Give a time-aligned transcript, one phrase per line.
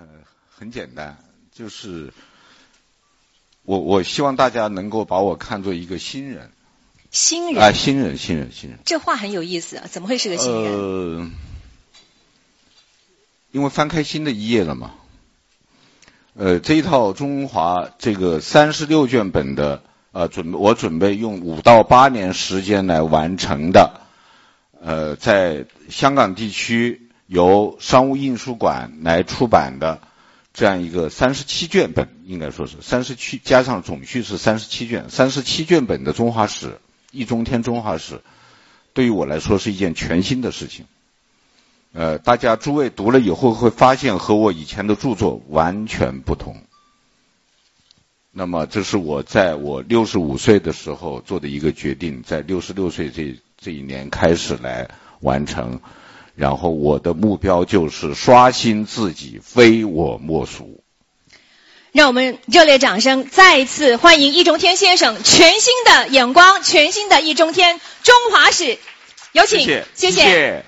[0.00, 0.06] 呃，
[0.48, 1.18] 很简单，
[1.52, 2.10] 就是
[3.64, 6.50] 我我希望大家能够把我看作一个新人。
[7.10, 7.62] 新人。
[7.62, 8.78] 啊，新人，新人，新人。
[8.86, 10.72] 这话很有意思啊，怎么会是个新人？
[10.72, 11.30] 呃，
[13.50, 14.92] 因为翻开新的一页了嘛。
[16.32, 19.82] 呃，这一套中华这个三十六卷本的，
[20.12, 24.00] 呃，准我准备用五到八年时间来完成的，
[24.80, 27.06] 呃，在香港地区。
[27.30, 30.00] 由商务印书馆来出版的
[30.52, 36.80] 这样一个三十七卷本，应该说是三十七加上总序是三十七卷，三十七卷本的中华史，
[37.12, 38.20] 易中天中华史，
[38.94, 40.86] 对于我来说是一件全新的事情。
[41.92, 46.56] 呃，大家诸位读了以后会发现和我以前的著作完全不同。
[48.32, 55.80] 那么这是我在我六十五岁的时候做的一个决定，在六十六岁这这一年开始来完成。
[56.40, 60.82] 然后我的目标就是刷新自己，非我莫属。
[61.92, 68.78] 让我们热烈掌声，再一次欢迎易中天先生全新的眼光，全新的易中天中华史，
[69.32, 70.10] 有请，谢谢。
[70.10, 70.64] 谢谢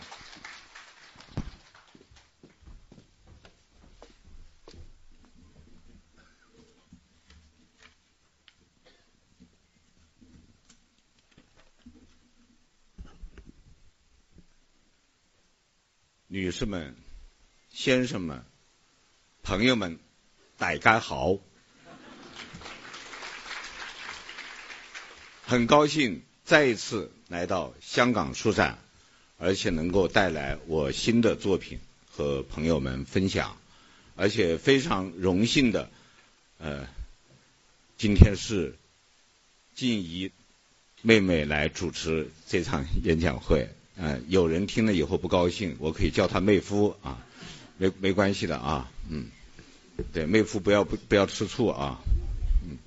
[16.34, 16.96] 女士们、
[17.70, 18.42] 先生们、
[19.42, 19.98] 朋友们，
[20.56, 21.36] 大家好！
[25.44, 28.78] 很高兴再一次来到香港书展，
[29.36, 33.58] 而且能够带来我新的作品和朋友们分享，
[34.16, 35.90] 而且非常荣幸的，
[36.56, 36.88] 呃，
[37.98, 38.74] 今天是
[39.74, 40.32] 静怡
[41.02, 43.68] 妹妹来主持这场演讲会。
[43.96, 47.18] 嗯、有人听了以后不高兴，我可以叫他妹夫啊，
[47.78, 49.26] 没没关系的啊，嗯，
[50.12, 52.00] 对，妹夫不要不不要吃醋啊，
[52.64, 52.78] 嗯，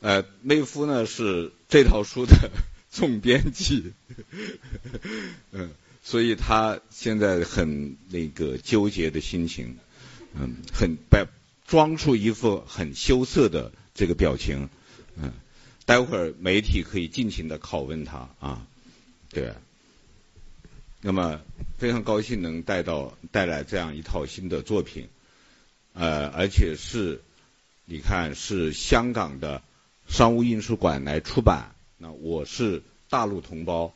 [0.00, 2.50] 呃，妹夫呢是这套书的
[2.92, 3.92] 总编辑，
[5.50, 5.70] 嗯，
[6.04, 9.78] 所以他现在很那个纠结的心情，
[10.34, 11.26] 嗯，很摆
[11.66, 14.68] 装出一副很羞涩的这个表情，
[15.16, 15.32] 嗯，
[15.86, 18.66] 待会儿媒体可以尽情的拷问他啊，
[19.30, 19.54] 对。
[21.04, 21.40] 那么
[21.78, 25.08] 非常高兴能带到带来这样一套新的作品，
[25.94, 27.20] 呃，而且是
[27.84, 29.62] 你看是香港的
[30.08, 33.92] 商务印书馆来出版，那我是大陆同胞，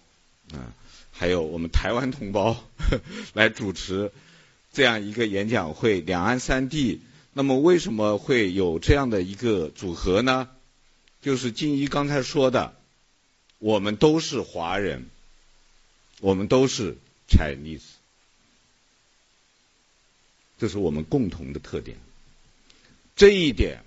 [0.53, 0.75] 啊、
[1.13, 3.01] 还有我们台湾同胞呵
[3.35, 4.11] 来主持
[4.73, 7.01] 这样一个演讲会，两岸三地，
[7.33, 10.49] 那么为什么会有这样的一个组合呢？
[11.23, 12.75] 就是静一刚才说的，
[13.61, 15.07] 我们都是华人。
[16.21, 16.97] 我们都是
[17.29, 17.83] Chinese，
[20.59, 21.99] 这是我们共同的特点。
[23.17, 23.83] 这一点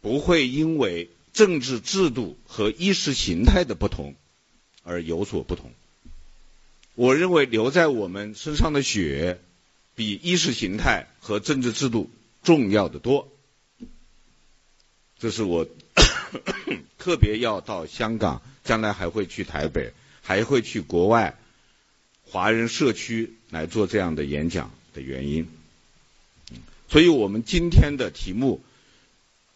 [0.00, 4.14] 不会因为政治制度和意识形态的不同
[4.82, 5.72] 而有所不同。
[6.94, 9.40] 我认为留在我们身上的血
[9.94, 12.10] 比意识形态和政治制度
[12.42, 13.28] 重要的多。
[15.18, 15.66] 这是我
[16.98, 19.92] 特别要到香港，将来还会去台北。
[20.22, 21.36] 还会去国外
[22.24, 25.48] 华人社区来做这样的演讲的原因，
[26.88, 28.62] 所以我们今天的题目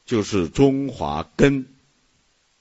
[0.06, 1.66] 就是中华根。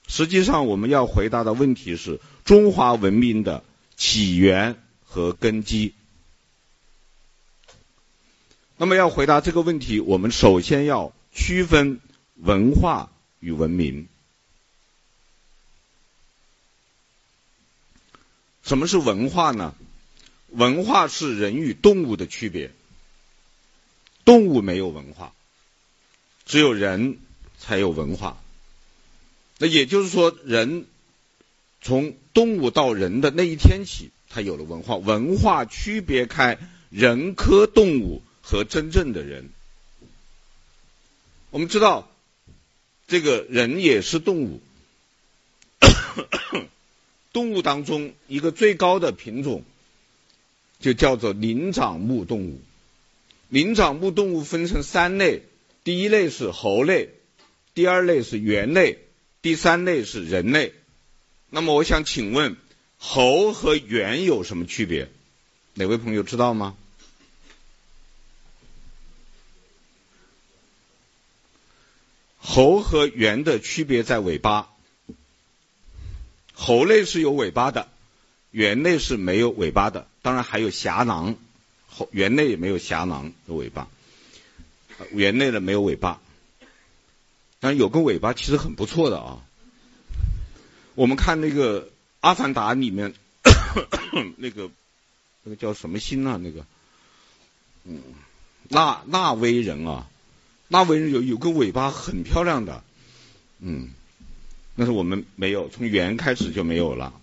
[0.07, 3.63] 实际上，我们要回答的问题是中华文明的
[3.95, 5.93] 起源和根基。
[8.77, 12.01] 那么，要回答这个问题，我们首先要区分
[12.35, 14.07] 文化与文明。
[18.63, 19.75] 什么是文化呢？
[20.47, 22.71] 文化是人与动物的区别。
[24.25, 25.33] 动物没有文化，
[26.45, 27.19] 只有人
[27.59, 28.41] 才有文化。
[29.57, 30.85] 那也就是说，人
[31.81, 34.95] 从动物到人的那一天起，他有了文化。
[34.95, 36.57] 文化区别开
[36.89, 39.49] 人科动物和真正的人。
[41.49, 42.09] 我们知道，
[43.07, 44.61] 这个人也是动物。
[47.33, 49.63] 动物当中一个最高的品种，
[50.79, 52.61] 就叫做灵长目动物。
[53.49, 55.41] 灵长目动物分成三类，
[55.83, 57.09] 第一类是猴类，
[57.73, 58.99] 第二类是猿类，
[59.41, 60.73] 第三类是人类。
[61.49, 62.55] 那么我想请问，
[62.97, 65.09] 猴和猿有什么区别？
[65.73, 66.75] 哪位朋友知道吗？
[72.39, 74.72] 猴和猿的区别在尾巴。
[76.65, 77.89] 猴类是有尾巴的，
[78.51, 81.35] 猿类是没有尾巴的，当然还有颊囊，
[81.89, 83.89] 猴猿类也没有颊囊的尾巴。
[85.11, 86.21] 猿类的没有尾巴，
[87.59, 89.41] 但有个尾巴其实很不错的啊。
[90.95, 91.81] 我们看那个
[92.21, 93.13] 《阿凡达》里面
[94.37, 94.71] 那个
[95.43, 96.37] 那个叫什么星啊？
[96.41, 96.65] 那个
[97.83, 98.01] 嗯，
[98.69, 100.07] 纳纳威人啊，
[100.69, 102.85] 纳威人有有个尾巴很漂亮的，
[103.59, 103.89] 嗯，
[104.75, 107.13] 但是我们没有，从猿开始就没有了。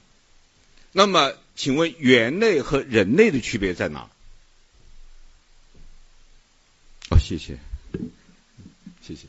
[0.92, 4.08] 那么，请问猿类和人类的区别在哪？
[7.10, 7.58] 哦，谢谢，
[9.02, 9.26] 谢谢。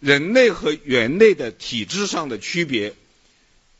[0.00, 2.94] 人类和猿类的体质上的区别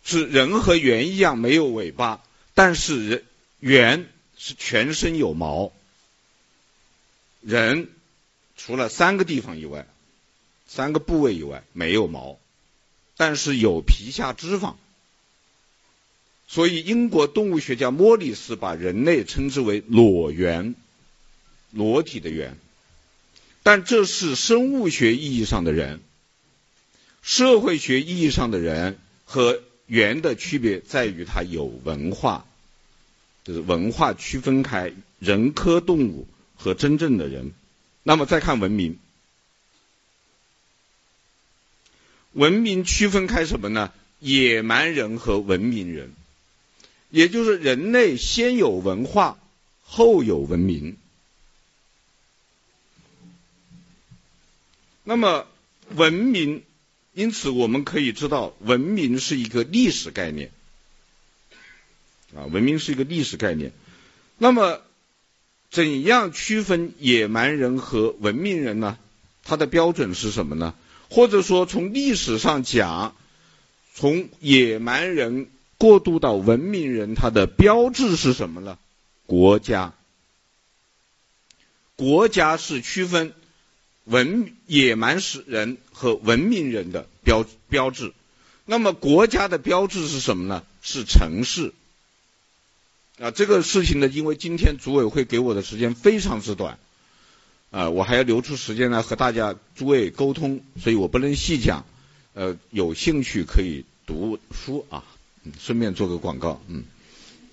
[0.05, 2.23] 是，人和猿一样没有尾巴，
[2.55, 3.25] 但是人
[3.61, 5.73] 猿是全身有毛，
[7.41, 7.89] 人
[8.57, 9.87] 除了三个地方以外，
[10.67, 12.39] 三个部位以外没有毛，
[13.17, 14.75] 但是有皮下脂肪。
[16.47, 20.75] 所以，英国动物学家莫里斯把人类称之为裸猿，
[21.73, 22.57] 裸体的猿。
[23.63, 26.01] 但这是生物学意义上的人，
[27.23, 32.47] 社会学意义上的人和猿的区别在于它有文化，
[33.43, 37.53] 就是文化区分开人科动物和真正的人。
[38.03, 38.99] 那么再看文明，
[42.35, 43.93] 文明区分开什么呢？
[44.21, 46.13] 野蛮人和文明人。
[47.11, 49.39] 也就是人类先有文化，
[49.83, 50.97] 后有文明。
[55.05, 55.47] 那么
[55.91, 56.65] 文明，
[57.13, 60.51] 因此我们可以知道，文明是一个历史概念。
[62.35, 63.73] 啊，文明是一个历史概念。
[64.39, 64.81] 那么，
[65.71, 68.99] 怎样区分野蛮人和文明人呢？
[69.45, 70.75] 它的标准是什么呢？
[71.15, 73.15] 或者说，从历史上讲，
[73.95, 75.49] 从野蛮人。
[75.77, 78.79] 过渡到文明人，他的标志是什么呢？
[79.27, 79.93] 国家。
[81.97, 83.35] 国家是区分
[84.05, 88.15] 文野蛮人和文明人的标标志。
[88.65, 90.63] 那么国家的标志是什么呢？
[90.81, 91.75] 是城市。
[93.19, 96.79] 啊，这个事情呢，因为今天组委会给我的时间非常之短，
[97.75, 101.85] 啊，我还要留出时间来和大家诸位沟通，所以我不能细讲。
[102.33, 105.03] 呃，有兴趣可以读书啊。
[105.59, 106.85] 顺便做个广告，嗯，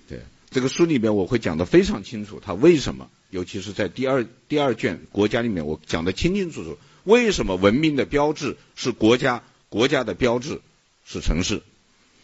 [0.08, 0.20] 对，
[0.50, 10.60] 这个书里面我会讲得非常清楚，它为什么，尤其是在第二第二卷国家里面，我讲得清清楚楚，为什么文明的标志是国家，国家的标志
[11.04, 11.62] 是城市。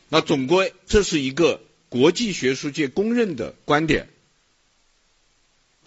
[0.09, 4.09] 那总归这是一个国际学术界公认的观点。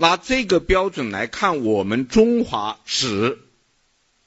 [0.01, 3.37] 拿这个标准来看我们中华史，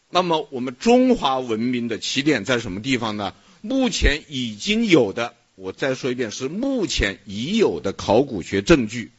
[0.08, 3.34] 那么我们中华文明的起点在什么地方呢？
[3.60, 5.34] 目前已经有的。
[5.56, 9.10] 我再说一遍，是目前已有的考古学证据，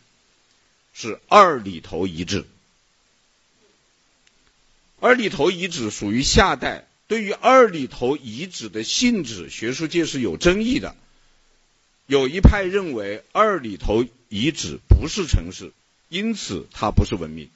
[0.94, 2.46] 是二里头遗址。
[5.02, 10.96] 二里头遗址属于夏代，对于二里头遗址的性质，学术界是有争议的。
[12.08, 15.74] 有一派认为二里头遗址不是城市，
[16.10, 17.48] 因此它不是文明；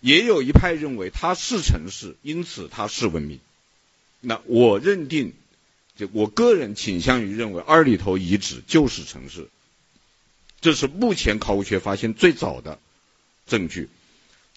[0.00, 3.40] 也有一派认为它是城市，因此它是文明。
[4.20, 5.34] 那我认定。
[5.94, 9.50] 就我个人倾向于认为，二里头遗址就是城市，
[10.62, 12.78] 这是目前考古学发现最早的
[13.46, 13.90] 证据。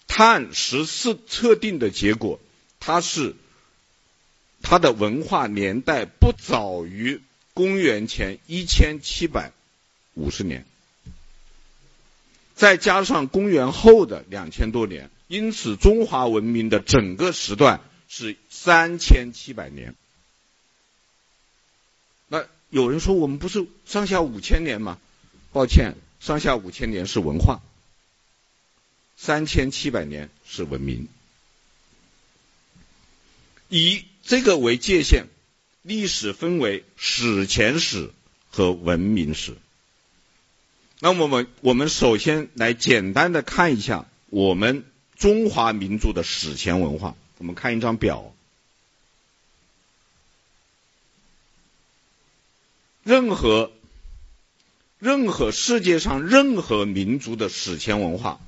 [0.08, 2.40] 碳十四测定的结果，
[2.80, 3.34] 它是
[4.62, 7.20] 它的文化年代不早于
[7.52, 9.52] 公元前一千七百
[10.14, 10.64] 五十年，
[12.56, 19.94] 再加上公元后的两千多年，因此中华文明的整个时段是三千七百年。
[22.28, 24.98] 那有人说我们不是上下五千年吗？
[25.52, 27.60] 抱歉，上下五千年是文化，
[29.18, 31.08] 三千七百年是文明。
[33.68, 35.26] 以这个为界限，
[35.82, 38.12] 历史分为史前史
[38.50, 39.56] 和文明史。
[41.00, 44.84] 那我们我们首先来简单的看一下我们
[45.16, 47.14] 中华民族的史前文化。
[47.38, 48.32] 我们看一张表。
[53.02, 53.70] 任何
[54.98, 58.40] 任何世界上任何民族的史前文化，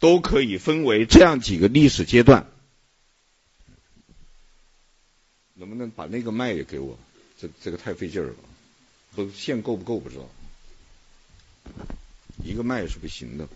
[0.00, 2.46] 都可以分为这样几个历史阶段。
[5.54, 6.98] 能不能把那个麦也给我？
[7.38, 8.34] 这这个太费劲了，
[9.14, 10.28] 不线够不够不知道。
[12.44, 13.48] 一个麦是不行的。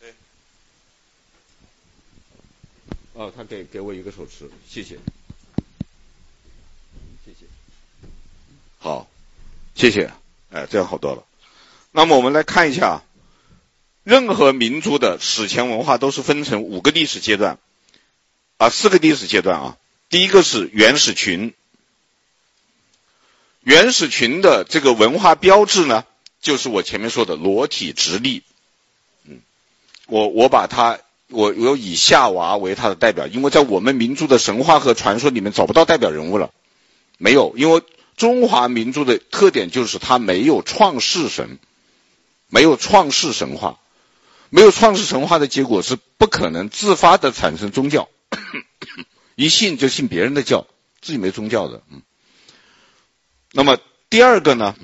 [0.00, 0.14] 对，
[3.12, 4.98] 哦，他给给我一个手持，谢谢
[7.24, 7.46] 谢谢。
[8.78, 9.08] 好，
[9.74, 10.12] 谢谢，
[10.50, 11.24] 哎，这样好多了。
[11.92, 13.02] 那么我们来看一下，
[14.04, 17.58] 任何民族的史前文化都是分成五个历史阶段，
[18.56, 19.76] 啊，四个历史阶段啊。
[20.08, 21.54] 第一个是原始群，
[23.62, 26.04] 原始群的这个文化标志呢，
[26.40, 28.42] 就是我前面说的裸体直立。
[29.24, 29.40] 嗯，
[30.06, 30.98] 我我把它，
[31.28, 36.50] 我我以夏娃为它的代表，因为在我们民族的神话和传说里面找不到代表人物了，
[37.18, 37.82] 没有，因为
[38.16, 41.58] 中华民族的特点就是它没有创世神，
[42.48, 43.78] 没有创世神话。
[44.52, 48.08] 没有创世神话的结果是不可能自发的产生宗教，
[49.36, 50.66] 一信就信别人的教，
[51.00, 51.84] 自己没宗教的。
[51.88, 52.02] 嗯。
[53.52, 53.78] 那么
[54.08, 54.76] 第二个呢，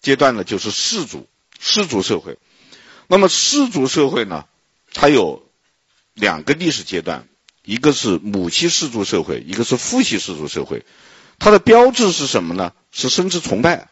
[0.00, 1.26] 阶段呢就是氏族，
[1.58, 2.38] 氏族社会。
[3.08, 4.46] 那么氏族社会呢，
[4.92, 5.46] 它有
[6.14, 7.28] 两个历史阶段，
[7.64, 10.84] 一个是母系氏族社会，一个是父系氏族社会。
[11.38, 12.72] 它的标志是什么呢？
[12.92, 13.88] 是生殖崇拜。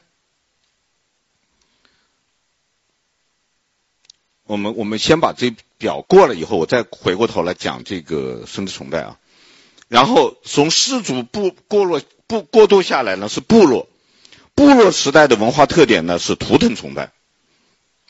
[4.44, 9.18] 我们我们先把这表过了以后，我再回过头来讲这个生殖崇拜啊。
[9.88, 13.88] 然后从氏族部过落不过渡下来呢是部落，
[14.58, 17.12] 部落时代的文化特点呢是图腾崇拜。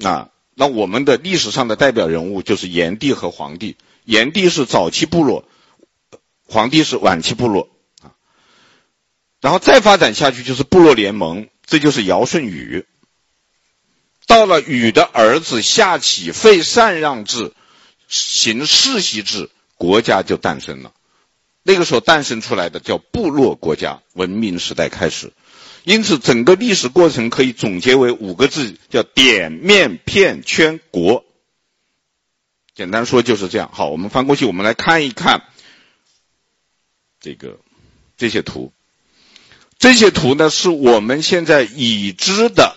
[0.03, 5.45] 啊，那我们的历史上的代表人物就是炎帝和黄帝，炎帝是早期部落，
[6.47, 7.69] 黄帝是晚期部落
[8.01, 8.17] 啊。
[9.43, 12.87] 然后再发展下去就是部落联盟，这就是尧舜禹。
[14.27, 17.53] 到了禹的儿子夏启废禅让制，
[18.09, 20.95] 行世袭制，国家就诞生了。
[21.63, 25.35] 那个时候诞生出来的叫部落国家，文明时代开始。
[25.89, 31.25] 因此，整个历史过程可以总结为五个字，叫点面片圈国。
[32.75, 33.71] 简单说就是这样。
[33.73, 35.45] 好，我们翻过去，我们来看一看
[37.21, 37.59] 这个
[38.19, 38.71] 这些图。
[39.79, 42.77] 这些图呢，是我们现在已知的。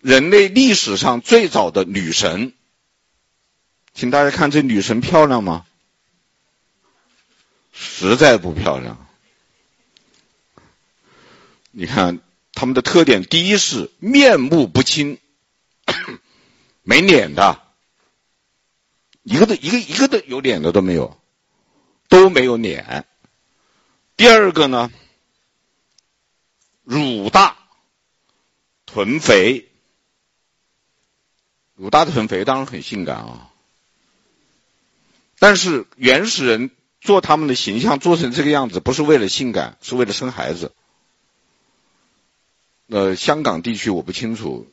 [0.00, 2.54] 人类历史上最早的女神，
[3.94, 5.64] 请大家看这女神漂亮吗？
[7.72, 9.05] 实在不漂亮。
[11.78, 12.20] 你看
[12.54, 15.18] 他们的特点，第一是面目不清，
[16.82, 17.60] 没脸的，
[19.22, 21.20] 一个的一个一个的有脸的都没有，
[22.08, 23.04] 都没有脸。
[24.16, 24.90] 第二个呢，
[26.82, 27.58] 乳大，
[28.86, 29.68] 臀肥。
[31.74, 33.50] 乳大的很肥，当然很性感啊。
[35.38, 36.70] 但是原始人
[37.02, 40.72] 做他们的形象做成这个样子，不是为了性感，是为了生孩子。
[42.88, 44.66] 呃，香港地区我不清楚，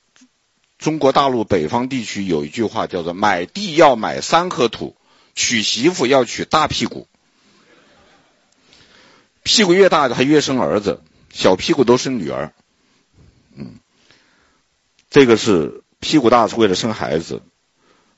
[0.77, 4.96] 中国大陆北方地区有一句话叫做“买地要买三合土，
[5.36, 7.08] 娶媳妇要娶大屁股”。
[9.43, 11.01] 屁股越大的还越生儿子，
[11.32, 12.53] 小屁股都生女儿。
[13.55, 13.79] 嗯，
[15.10, 15.79] 这个是。
[16.05, 17.41] 屁股大是为了生孩子，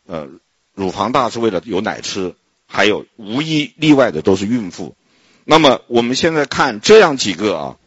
[0.08, 0.28] 呃，
[0.74, 2.34] 乳房大是为了有奶吃，
[2.66, 4.96] 还有无一例外的都是孕妇。
[5.44, 7.78] 那么我们现在看这样几个啊，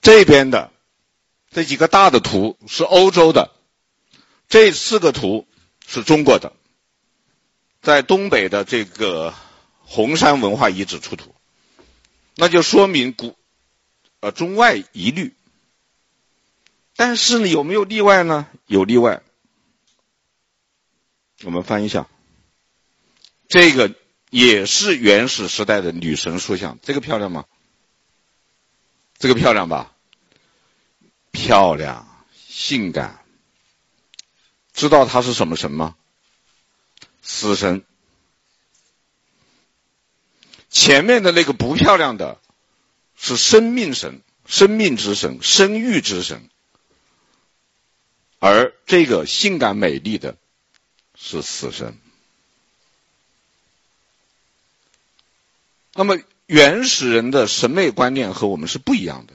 [0.00, 0.70] 这边的
[1.50, 3.50] 这几个大的图是欧洲的，
[4.48, 5.46] 这四个图
[5.86, 6.52] 是中国的，
[7.82, 9.34] 在东北的这个
[9.80, 11.34] 红山文化遗址出土，
[12.36, 13.36] 那就说明古
[14.20, 15.34] 呃中外一律。
[16.96, 18.48] 但是呢，有没有例外呢？
[18.66, 19.22] 有例外。
[21.44, 22.08] 我们翻一下，
[23.48, 23.94] 这个
[24.30, 27.44] 也是原始时代的女神塑像，这个漂亮吗？
[29.18, 29.92] 这个漂亮吧？
[31.32, 33.24] 漂亮，性感。
[34.72, 35.96] 知道他是什么神吗？
[37.20, 37.84] 死神。
[40.70, 42.40] 前面的那个不漂亮的，
[43.16, 46.48] 是生命神、生命之神、生育之神。
[48.38, 50.36] 而这个性感美丽的
[51.16, 51.98] 是死神。
[55.94, 56.18] 那么
[56.48, 59.34] 原始人的审美观念和我们是不一样的。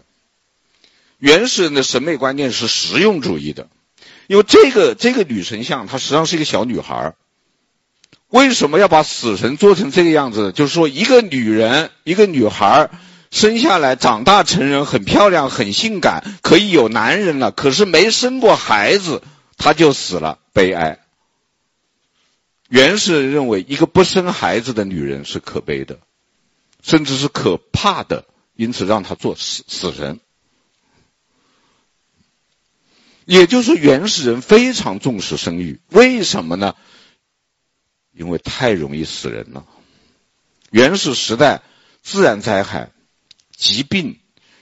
[1.20, 3.70] 原始人的审美观念是实用主义的，
[4.26, 7.14] 因为这个这个女神像，她实际上是一个小女孩。
[8.30, 10.52] 为什么要把死神做成这个样子？
[10.52, 12.90] 就是说，一个女人，一个女孩。
[13.30, 19.22] 生下来长大成人很漂亮很性感，可以有男人了，可是没生过孩子，
[19.58, 21.00] 她就死了，悲哀。
[22.70, 26.00] 原始人认为一个不生孩子的女人是可悲的，
[26.84, 30.20] 甚至是可怕的，因此让他做死死人。
[33.26, 36.76] 也就是原始人非常重视生育，为什么呢？
[38.14, 39.66] 因为太容易死人了。
[40.70, 41.64] 原始时代
[42.04, 42.92] 自然灾害。
[43.56, 44.20] 疾病、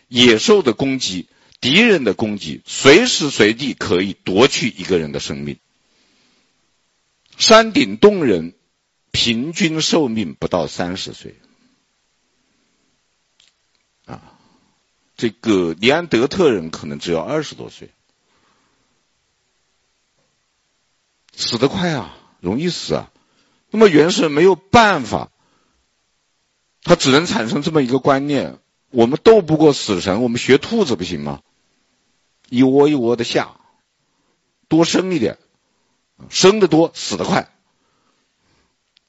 [0.10, 1.28] 野兽的攻击
[1.60, 5.58] 敌人的攻击随时随地可以夺去一个人的生命。
[7.38, 8.54] 山顶洞人
[9.12, 11.36] 平均寿命不到三十岁，
[15.22, 17.92] 这个尼安德特人可能只有二十多岁，
[21.32, 23.12] 死得快啊，容易死啊。
[23.70, 25.30] 那么原始人没有办法，
[26.82, 28.58] 他只能产生这么一个观念：
[28.90, 31.44] 我们斗不过死神，我们学兔子不行吗？
[32.50, 33.58] 一窝一窝的下，
[34.70, 35.38] 多生一点，
[36.32, 37.54] 生得多，死得快，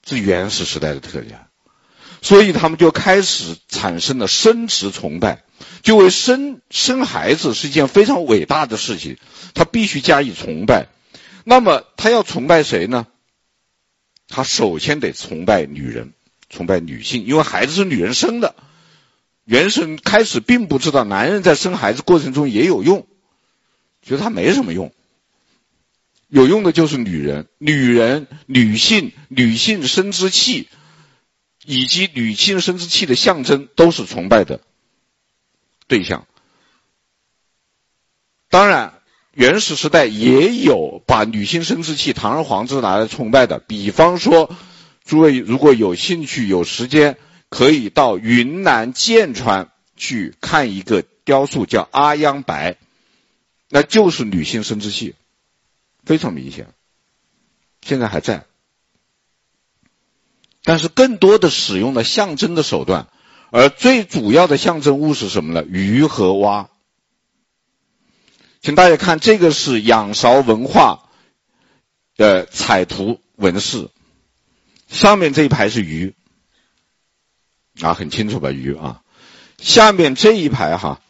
[0.04, 1.48] 是原始时代的特点。
[2.22, 5.44] 所以他们就开始产生了生殖崇拜，
[5.82, 9.18] 就为生生孩子是一件非常伟大的事情，
[9.52, 10.86] 他必须加以崇拜。
[11.44, 13.06] 那么他要崇拜谁呢？
[14.28, 16.14] 他首先得崇拜女人，
[16.48, 18.54] 崇拜女性，因为孩子是女人生的。
[19.44, 23.06] 原始人开始并不知道男人在生孩子过程中也有用。
[24.02, 24.92] 觉得他没什么用，
[26.28, 30.68] 有用的就是女人、女人、女性、女性生殖器，
[31.64, 34.60] 以及女性生殖器的象征，都是崇拜的
[35.86, 36.26] 对象。
[38.48, 39.00] 当然，
[39.32, 44.54] 原始时代也有把女性生殖器堂而皇之拿来崇拜的，比方说，
[45.04, 47.16] 诸位如果有兴趣、有时间，
[47.48, 52.76] 可以到云南剑川去看一个雕塑，叫阿央白。
[53.74, 55.14] 那就是女性生殖器，
[56.04, 56.74] 非常明显，
[57.80, 58.44] 现在还在，
[60.64, 63.08] 但是更多的使用了象征的手段，
[63.50, 65.64] 而最主要的象征物是什么呢？
[65.68, 66.68] 鱼和蛙。
[68.60, 71.08] 请大家看，这个是仰韶文化
[72.16, 73.90] 的彩图纹饰，
[74.88, 76.14] 上面这一排是鱼，
[77.80, 78.52] 啊，很清楚吧？
[78.52, 79.02] 鱼啊，
[79.58, 81.00] 下面这一排哈。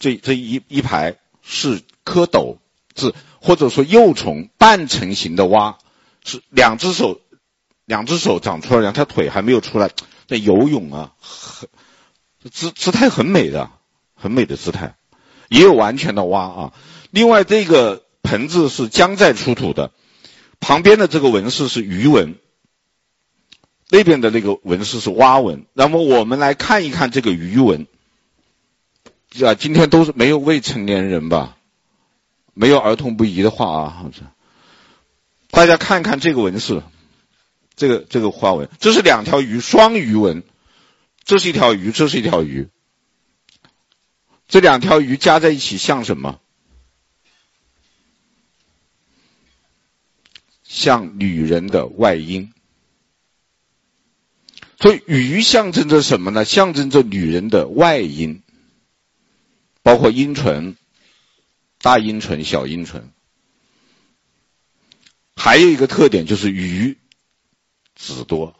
[0.00, 2.58] 这这一一排是蝌蚪，
[2.94, 5.78] 是或者说幼虫半成型的蛙，
[6.24, 7.20] 是两只手，
[7.88, 9.88] 两只手长出来，两条腿还没有出来，
[10.26, 11.70] 在游泳啊，很
[12.52, 13.70] 姿姿态很美的，
[14.14, 14.96] 很美的姿态，
[15.48, 16.72] 也有完全的蛙啊。
[17.10, 19.90] 另外这个盆子是江寨出土的，
[20.60, 22.34] 旁边的这个纹饰是鱼纹，
[23.88, 25.64] 那边的那个纹饰是蛙纹。
[25.72, 27.86] 那么我们来看一看这个鱼纹。
[29.42, 31.56] 啊，今天都是没有未成年人吧？
[32.52, 34.10] 没有儿童不宜的话啊，
[35.50, 36.82] 大家看看这个纹饰，
[37.78, 40.42] 这个这个花纹，这是两条鱼，双鱼纹。
[41.24, 42.68] 这是一条鱼，这是一条鱼。
[44.48, 46.40] 这两条鱼加在一起像什么？
[50.64, 52.52] 像女人的外阴。
[54.78, 56.44] 所以鱼象征着什么呢？
[56.44, 58.42] 象征着女人的外阴。
[59.82, 60.76] 包括阴唇、
[61.80, 63.10] 大阴唇、小阴唇，
[65.34, 66.97] 还有一个特点就是鱼
[67.98, 68.54] 籽多。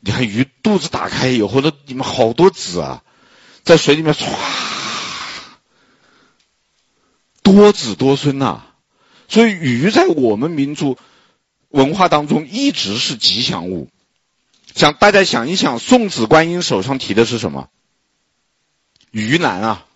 [0.00, 3.02] 你看鱼肚子打开以后，那里面好多籽啊，
[3.64, 4.30] 在水里面唰，
[7.42, 8.64] 多子多孙呐。
[9.28, 10.96] 所以鱼在我们民族
[11.68, 13.90] 文化当中一直是吉祥物。
[14.74, 17.68] 想大家想一想，送子观音手上提的是什么？
[19.10, 19.86] 鱼篮啊。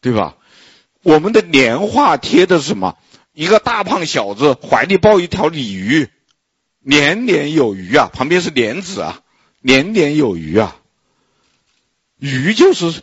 [0.00, 0.36] 对吧？
[1.02, 2.98] 我们的年画贴的是什么？
[3.32, 6.10] 一个大胖小子怀里抱一条鲤鱼，
[6.84, 8.08] 年年有余啊。
[8.12, 9.22] 旁边是莲子啊，
[9.60, 10.76] 年年有余啊。
[12.18, 13.02] 鱼就是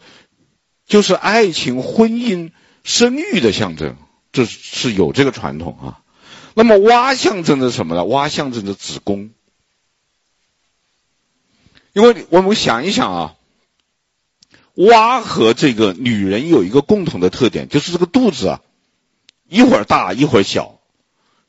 [0.86, 2.52] 就是爱情、婚姻、
[2.84, 3.98] 生育的象征，
[4.32, 6.02] 这是有这个传统啊。
[6.54, 8.06] 那么蛙象征着什么呢？
[8.06, 9.32] 蛙象征着子宫，
[11.94, 13.36] 因为我们想一想啊。
[14.76, 18.62] 蛙和这个女人有一个共同的特点，就是这个肚子啊，
[19.50, 20.80] 一会儿大一会儿小，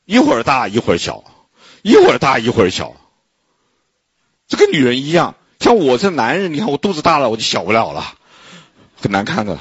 [0.04, 1.22] 一会儿大一会儿小，
[1.82, 2.96] 一会儿大一会儿小。
[4.48, 8.16] 这跟女人一样，像我这男人，你看我肚子大了，我就小不了了，
[8.96, 9.58] 很难看的，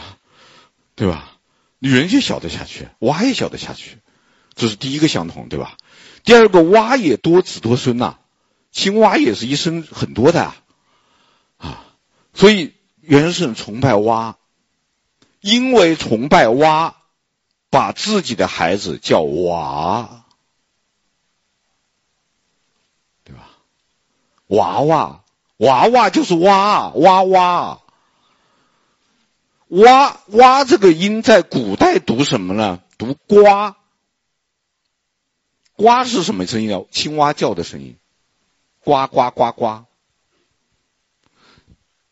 [0.95, 1.37] 对吧？
[1.79, 3.97] 女人就小得下去，蛙也小得下去，
[4.55, 5.77] 这是第一个相同，对吧？
[6.23, 8.17] 第二个，蛙也多子多孙呐，
[8.71, 10.55] 青蛙也是一生很多的啊，
[11.57, 11.85] 啊，
[12.33, 12.73] 所以。
[13.03, 14.37] 原始人崇拜蛙，
[15.39, 16.97] 因为崇拜蛙，
[17.71, 20.23] 把自己的孩子叫娃，
[23.23, 23.49] 对吧？
[24.51, 25.23] 娃娃，
[25.57, 27.79] 娃娃就是蛙，娃娃。
[29.69, 32.81] 蛙蛙这个音在古代读什么呢？
[32.97, 33.75] 读呱。
[35.77, 36.83] 呱是什么声音啊？
[36.91, 37.95] 青蛙叫的声音，
[38.83, 39.85] 呱呱呱呱。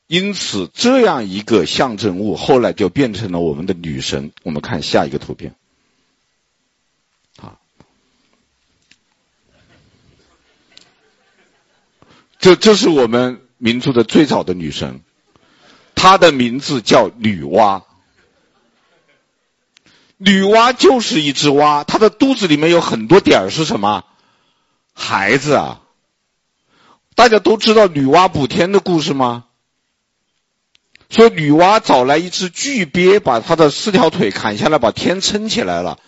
[0.07, 4.31] 因此，这样一个象征物后来就变成了我们的女神。
[4.43, 5.55] 我们看下一个图片，
[12.39, 15.01] 这这是我们民族的最早的女神，
[15.93, 17.83] 她的名字叫女娲。
[20.17, 24.03] 女娲就是一只蛙，她的肚子里面有很多点儿，是什么？
[24.93, 25.81] 孩子啊！
[27.15, 29.45] 大家都知道女娲补天的故事吗？
[31.09, 35.99] 说女娲找来一只巨鳖，把她的四条腿砍下来，把天撑起来了。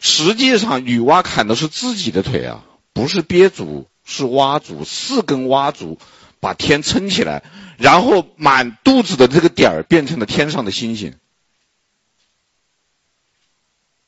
[0.00, 2.64] 实际上，女娲砍的是自己的腿啊，
[2.94, 5.98] 不是鳖足，是蛙足，四根蛙足
[6.40, 7.42] 把天撑起来，
[7.78, 11.16] 然后满肚子的这个点儿变成了天上的星星。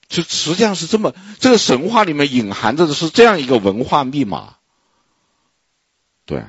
[0.09, 4.57] 就实际上是这么，这个神话里面隐含着的是这样一个文化密码，
[6.27, 6.45] 对。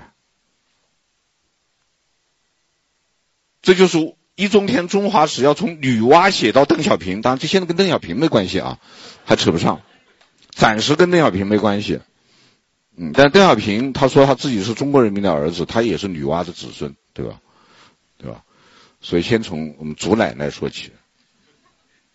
[3.62, 8.80] 这就是易中天中华史要从女娲写到邓小平，当然这现在跟邓小平没关系啊，
[9.24, 9.82] 还扯不上，
[10.50, 12.02] 暂时跟邓小平没关系。
[12.96, 17.42] 嗯，但邓小平他说他自己是中国人民的儿子，他也是女娲的子孙，对吧？
[18.18, 18.44] 对吧？
[19.02, 20.92] 所以先从我们祖奶奶说起。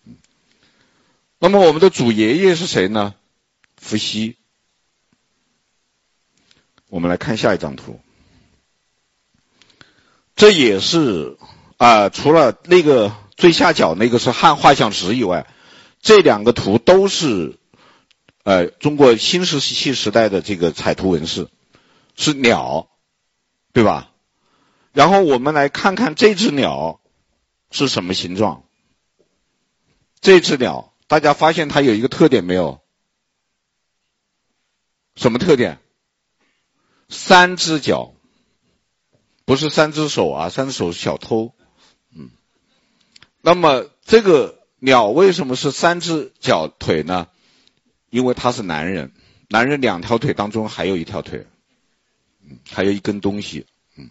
[0.05, 0.15] 嗯，
[1.37, 3.13] 那么我们的祖爷爷是谁呢？
[3.77, 4.37] 伏羲。
[6.87, 7.99] 我们来看下一张图。
[10.35, 11.37] 这也是
[11.77, 15.45] 啊、除了那个最下角那个是汉画像石以外，
[16.01, 17.58] 这两个图都是
[18.49, 21.49] 呃中国新石器时代的这个彩图纹饰，
[22.15, 22.89] 是鸟，
[23.73, 24.11] 对吧？
[24.91, 26.99] 然后我们来看看这只鸟
[27.69, 28.63] 是什么形状。
[30.19, 32.81] 这只鸟，大家发现它有一个特点没有？
[35.15, 35.79] 什么特点？
[37.07, 38.15] 三只脚。
[39.45, 41.53] 不是三只手啊，三只手是小偷，
[42.15, 42.31] 嗯。
[43.41, 47.27] 那么这个鸟为什么是三只脚腿呢？
[48.09, 49.11] 因为他是男人，
[49.47, 51.47] 男人两条腿当中还有一条腿，
[52.69, 54.09] 还有一根东西，嗯，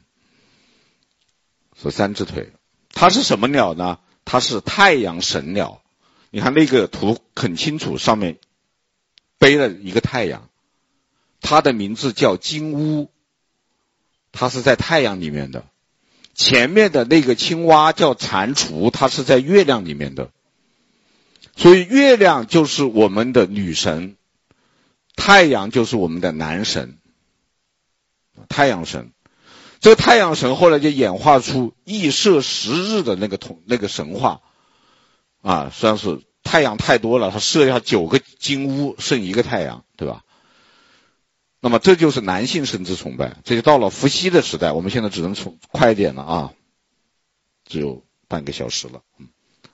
[1.81, 2.53] 是三只腿。
[2.91, 3.99] 它是什么鸟呢？
[4.25, 5.83] 它是太阳神鸟。
[6.31, 8.39] 你看那个图很清楚，上面
[9.39, 10.49] 背了一个太阳，
[11.41, 13.11] 它的名字叫金乌。
[14.31, 15.65] 它是在太阳里面的，
[16.35, 20.31] 前面的那个青蛙叫蟾蜍，它是在月亮里面的，
[21.59, 24.16] 所以月亮就是我们的女神，
[25.16, 26.99] 太阳就是我们的男神，
[28.49, 29.12] 太阳神。
[29.81, 34.40] 这个太阳神后来就演化出羿射十日的那个同那个神话，
[35.42, 40.25] 啊，实际上是太阳太多了，他射下九个金乌，剩一个太阳，对吧？
[41.61, 44.71] 那么这就是男性生殖崇拜，这就到了伏羲的时代。
[44.71, 46.53] 我们现在只能从快一点了啊，
[47.64, 49.29] 只有半个小时了，嗯，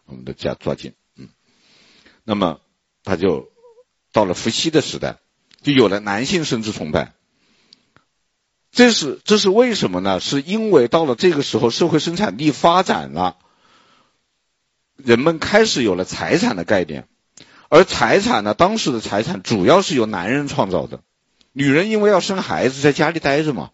[0.06, 0.94] 我们得加抓紧，
[2.24, 2.60] 那么
[3.02, 3.52] 他就
[4.12, 5.18] 到了伏羲的时代，
[5.62, 7.12] 就有了男性生殖崇拜。
[8.72, 10.18] 这是这是为什么呢？
[10.18, 13.38] 是因为到了这个时候，社会生产力发展了，
[14.96, 17.06] 人们开始有了财产的概念，
[17.68, 21.02] 而财产呢，当时的财产主要是由男人创造的。
[21.52, 23.70] 女人因为要生孩子，在家里待着嘛，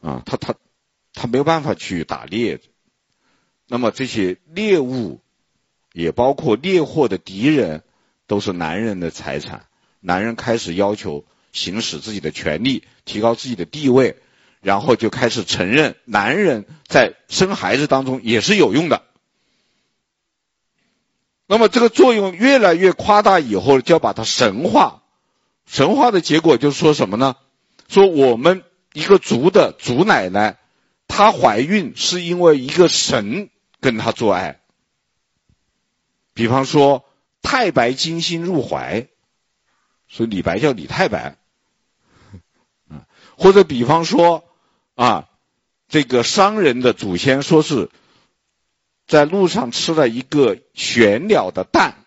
[0.00, 0.56] 啊，她她
[1.12, 2.60] 她没有办法去打猎，
[3.68, 5.20] 那么这些猎物，
[5.94, 7.84] 也包括猎获的敌人，
[8.26, 9.64] 都是男人的财产。
[10.00, 14.16] 男人开始要求行使自己的权利，提高自己的地位，
[14.60, 19.02] 然后就开始承认男人在生孩子当中也是有用的。
[21.46, 25.04] 那么这个作用越来越夸大以后，就要把它神化。
[25.64, 27.36] 神话的结果就是说什么呢？
[27.86, 30.58] 说我们一个族的祖奶奶，
[31.06, 33.48] 她怀孕是因为一个神
[33.80, 34.58] 跟她做爱。
[36.34, 37.06] 比方说
[37.40, 39.08] 太白金星入怀，
[40.06, 41.38] 所以李白叫李太白。
[43.38, 44.44] 或者比方说
[44.94, 45.28] 啊，
[45.88, 47.88] 这个商人的祖先说是
[49.06, 52.04] 在路上吃了一个玄鸟的蛋，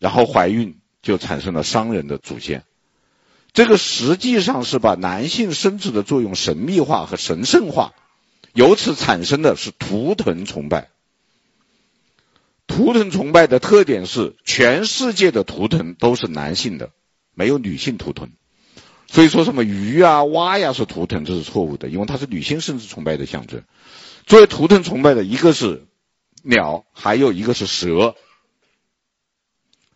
[0.00, 0.80] 然后怀孕。
[1.02, 2.64] 就产生了商人的祖先，
[3.52, 7.94] 这个实际上是把男性生殖的作用神秘化和神圣化，
[8.54, 10.90] 由此产生的是图腾崇拜。
[12.66, 16.90] 图腾崇拜的特点是，全世界的图腾都是男性的，
[17.34, 18.30] 没有女性图腾。
[19.08, 23.62] 所以说什么鱼啊、蛙呀是图腾，这是错误的，因为它是女性生殖崇拜的象征。
[24.26, 25.86] 作为图腾崇拜的一个是
[26.42, 28.16] 鸟，还有一个是蛇。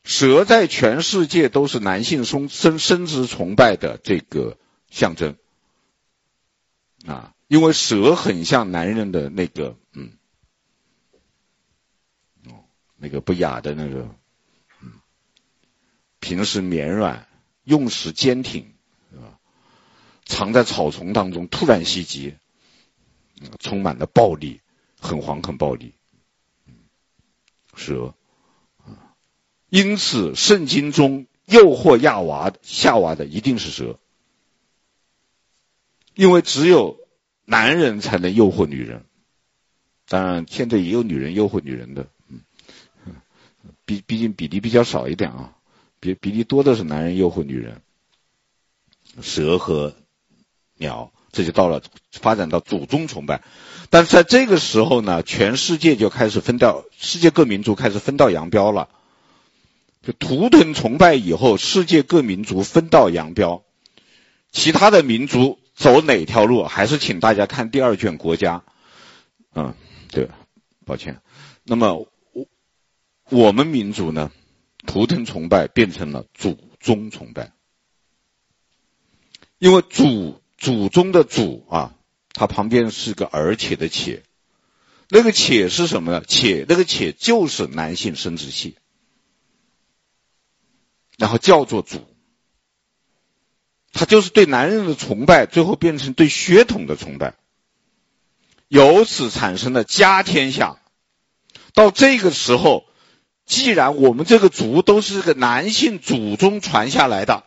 [0.02, 4.56] 蛇在全世界都是男性生生生殖崇拜的这个
[4.88, 5.36] 象征，
[7.04, 10.12] 啊，因为蛇很像男人的那个，嗯，
[12.46, 12.64] 哦，
[13.00, 14.14] 那个不雅的那个，
[14.82, 14.92] 嗯，
[16.20, 17.26] 平时绵软，
[17.64, 18.74] 用时坚挺，
[19.10, 19.40] 是吧？
[20.26, 22.36] 藏在草丛当中，突然袭击，
[23.58, 24.60] 充满了暴力，
[25.00, 25.94] 很黄很暴力，
[27.74, 28.14] 蛇，
[29.70, 33.98] 因此圣经中诱惑亚娃夏娃的一定是蛇，
[36.14, 37.00] 因为只有。
[37.46, 39.06] 男人才能诱惑女人，
[40.06, 42.08] 当然现在也有女人诱惑女人的，
[43.90, 45.52] 毕毕竟比例比较少一点啊，
[45.98, 47.82] 比比例多的是男人诱惑女人，
[49.20, 49.96] 蛇和
[50.76, 53.42] 鸟，这就到了发展到祖宗崇拜，
[53.90, 58.88] 但是在这个时候呢，全世界就开始分道，世界各民族开始分道扬镳了，
[60.02, 63.64] 就图腾崇拜以后，世界各民族分道扬镳，
[64.52, 65.58] 其他的民族。
[65.72, 66.64] 走哪条路？
[66.64, 68.58] 还是请大家看第二卷《国家》。
[69.54, 69.72] 嗯，
[70.10, 70.28] 对，
[70.84, 71.22] 抱歉。
[71.64, 72.06] 那么
[73.30, 74.30] 我们民族呢，
[74.86, 77.52] 图腾崇拜变成了祖宗崇拜，
[79.58, 81.94] 因为祖祖宗的祖啊，
[82.32, 84.24] 它旁边是个而且的且，
[85.08, 86.22] 那个且是什么呢？
[86.26, 88.76] 且那个且就是男性生殖器，
[91.16, 92.04] 然后叫做祖。
[93.92, 97.34] 他就是对男人的崇拜，最后变成对血统的崇拜，
[98.68, 100.80] 由此产生了家天下。
[101.74, 102.84] 到这个时候，
[103.50, 107.42] 既然我们这个族都是个男性祖宗传下来的，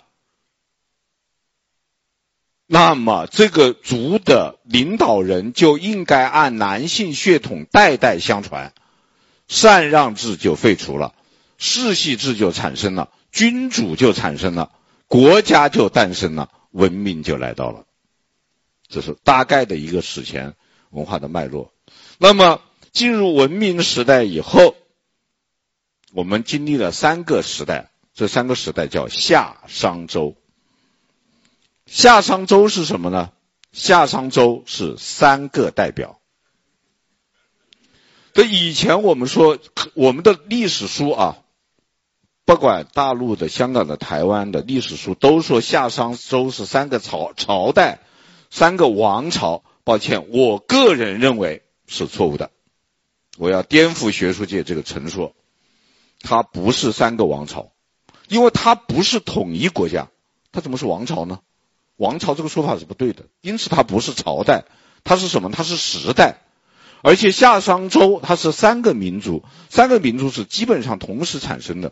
[2.68, 8.74] 那么这个族的领导人就应该按男性血统代代相传，
[9.48, 11.16] 禅让制就废除了，
[11.58, 14.74] 世袭制就产生了，君主就产生了。
[15.08, 17.86] 国家就诞生了，文明就来到了，
[18.90, 20.56] 这是大概的一个史前
[20.90, 21.72] 文化的脉络。
[22.18, 22.60] 那么
[22.92, 24.76] 进入文明时代以后，
[26.14, 30.36] 我们经历了三个时代，这三个时代叫夏商周。
[31.88, 33.32] 夏商周是什么呢？
[33.72, 36.20] 夏商周是三个代表。
[38.34, 39.58] 这以前我们说
[39.96, 41.40] 我们的历史书啊。
[42.46, 48.02] 不管大陆的、香港的、台湾的历史书都说夏商周是三个朝朝代、
[48.50, 49.64] 三个王朝。
[49.86, 52.52] 抱歉，我个人认为是错误的。
[53.38, 55.36] 我要颠覆学术界这个陈说，
[56.24, 57.74] 它不是三个王朝，
[58.28, 60.08] 因为它不是统一国家，
[60.52, 61.42] 它怎么是王朝呢？
[61.98, 64.66] 王朝这个说法是不对的，因此它不是朝代，
[65.04, 65.52] 它是什么？
[65.52, 66.40] 它是时代。
[67.04, 71.92] 而且夏商周它是三个民族，三个民族是基本上同时产生的。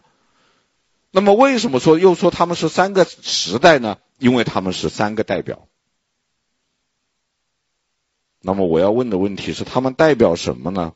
[1.11, 3.97] 那么为什么说又说他们是三个时代呢？
[4.17, 5.67] 因为他们是三个代表。
[8.39, 10.93] 那么我要问的问题是，他们代表什么呢？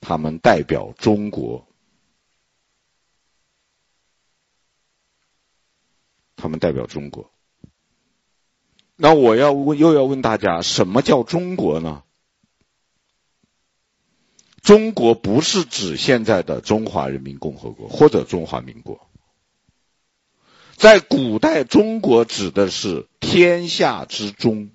[0.00, 1.66] 他们代表中国。
[6.40, 7.30] 他们代表中国。
[8.96, 12.02] 那我要问，又要问大家，什么叫中国呢？
[14.62, 19.08] 中国不是指现在的中华人民共和国或者中华民国。
[20.76, 24.70] 在古代中国指的是天下之中，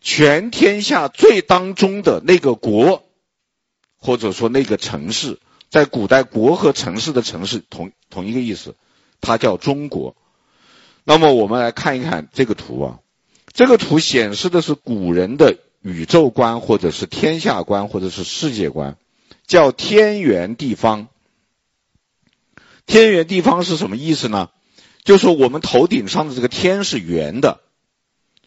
[0.00, 3.04] 全天下最当中的那个国，
[3.96, 5.38] 或者说那个城市，
[5.70, 8.76] 在古代国和城市的城市同同一个意思，
[9.20, 10.16] 它叫中国。
[11.04, 13.00] 那么我们来看一看这个图啊，
[13.52, 18.98] 这个图显示的是古人的宇宙观，或者是天下观，或者是世界观，
[19.46, 21.08] 叫天圆地方。
[22.84, 24.50] 天圆地方是什么意思呢？
[25.04, 27.60] 就是我们头顶上的这个天是圆的，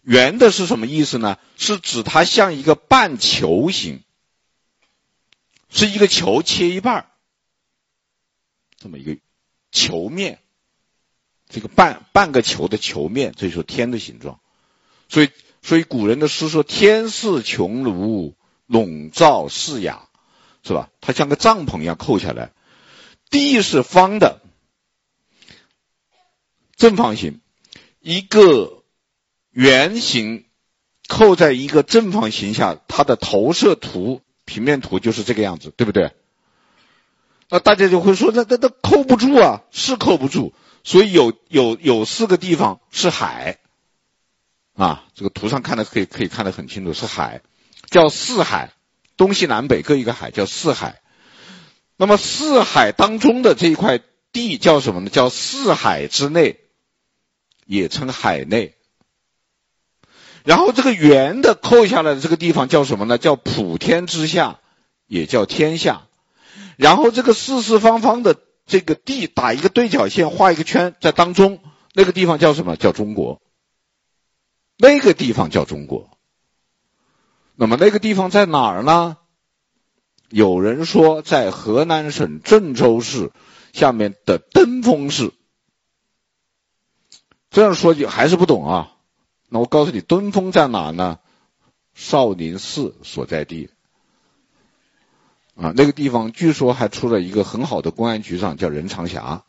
[0.02, 1.38] 圆的是什么意思呢？
[1.56, 4.02] 是指它像一个半球形，
[5.70, 7.06] 是一个球切一半，
[8.78, 9.16] 这么一个
[9.72, 10.38] 球面，
[11.52, 14.40] 这个半半个球的球面，这就是天的形状。
[15.08, 15.28] 所以，
[15.62, 18.32] 所以古人的诗说：“天似穹庐，
[18.66, 19.94] 笼罩四野”，
[20.64, 20.88] 是吧？
[21.02, 22.52] 它像个帐篷一样扣下来。
[23.28, 24.40] 地是方的，
[26.76, 27.40] 正方形，
[28.00, 28.82] 一个
[29.50, 30.46] 圆形
[31.08, 36.12] 扣在一个正方形下，它的投射图平面图就是这个样子，对不对？
[37.50, 43.58] 那大家就会说，那那那扣不住啊，是扣不住，所以有有有四个地方是海，
[44.74, 47.42] 啊，这个图上看的可以可以看得很清楚，是海，
[47.90, 48.72] 叫四海，
[49.16, 51.00] 东西南北各一个海，叫四海。
[51.96, 54.00] 那么四海当中的这一块
[54.32, 55.10] 地叫什么呢？
[55.10, 56.58] 叫四海之内，
[57.64, 58.74] 也称海内。
[60.42, 63.18] 然后这个圆的扣下来的这个地方叫什么呢？
[63.18, 64.58] 叫普天之下，
[65.06, 66.08] 也叫天下。
[66.76, 68.36] 然后这个四四方方的
[68.72, 71.60] 这个地打一个对角线，画一个圈在当中，
[71.92, 72.74] 那个地方叫什么？
[72.74, 73.42] 叫中国。
[74.78, 76.08] 那个地方叫中国。
[77.54, 79.18] 那么那个地方在哪儿呢？
[80.30, 83.30] 有人说在河南省郑州市
[83.74, 85.34] 下面的登封市。
[87.50, 88.96] 这样说就还是不懂啊。
[89.50, 91.18] 那我告诉你，登封在哪呢？
[91.92, 93.68] 少林寺所在地。
[95.54, 99.20] 啊，那个地方据说还出了一个很好的公安局长，叫任长霞。
[99.22, 99.44] 啊，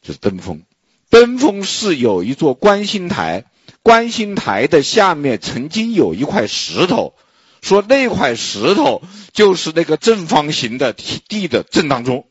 [0.00, 0.62] 就是登封。
[1.10, 3.44] 登封市有一座观星台，
[3.82, 7.14] 观星台的下面曾经有一块石头，
[7.60, 12.26] 说那块石头就是那个正方形的地的正当中。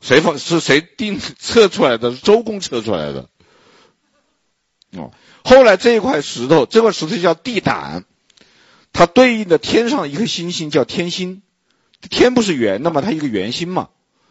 [0.00, 2.14] 谁放是谁定测出来的？
[2.14, 3.28] 周公测出来的。
[4.92, 5.10] 哦，
[5.44, 8.04] 后来这一块石头，这块石头叫地胆，
[8.92, 11.42] 它对应的天上一颗星星叫天星。
[12.00, 13.00] 天不是圆的吗？
[13.00, 13.88] 它一个圆心嘛。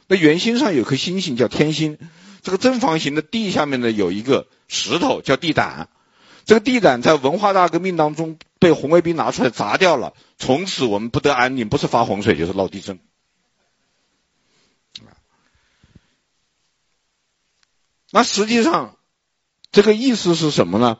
[0.07, 1.97] 那圆心上有颗星星叫天星。
[2.41, 5.89] 这个正方形的地下面呢，有一个石头叫地胆。
[6.45, 12.99] 这个地胆在文化大革命当中被红卫兵拿出来砸掉了，从此我们不得安宁，不是发洪水就是闹地震。
[18.09, 18.95] 那实际上，
[19.73, 20.99] 这个意思是什么呢？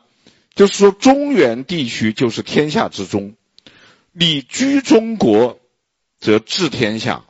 [0.54, 3.36] 就是说，中原地区就是天下之中，
[4.18, 5.60] 你居中国，
[6.18, 7.24] 则治天下，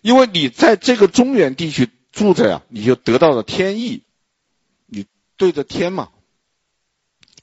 [0.00, 4.02] 因为你在这个中原地区住着呀，你就得到了天意，
[4.86, 6.10] 你对着天嘛，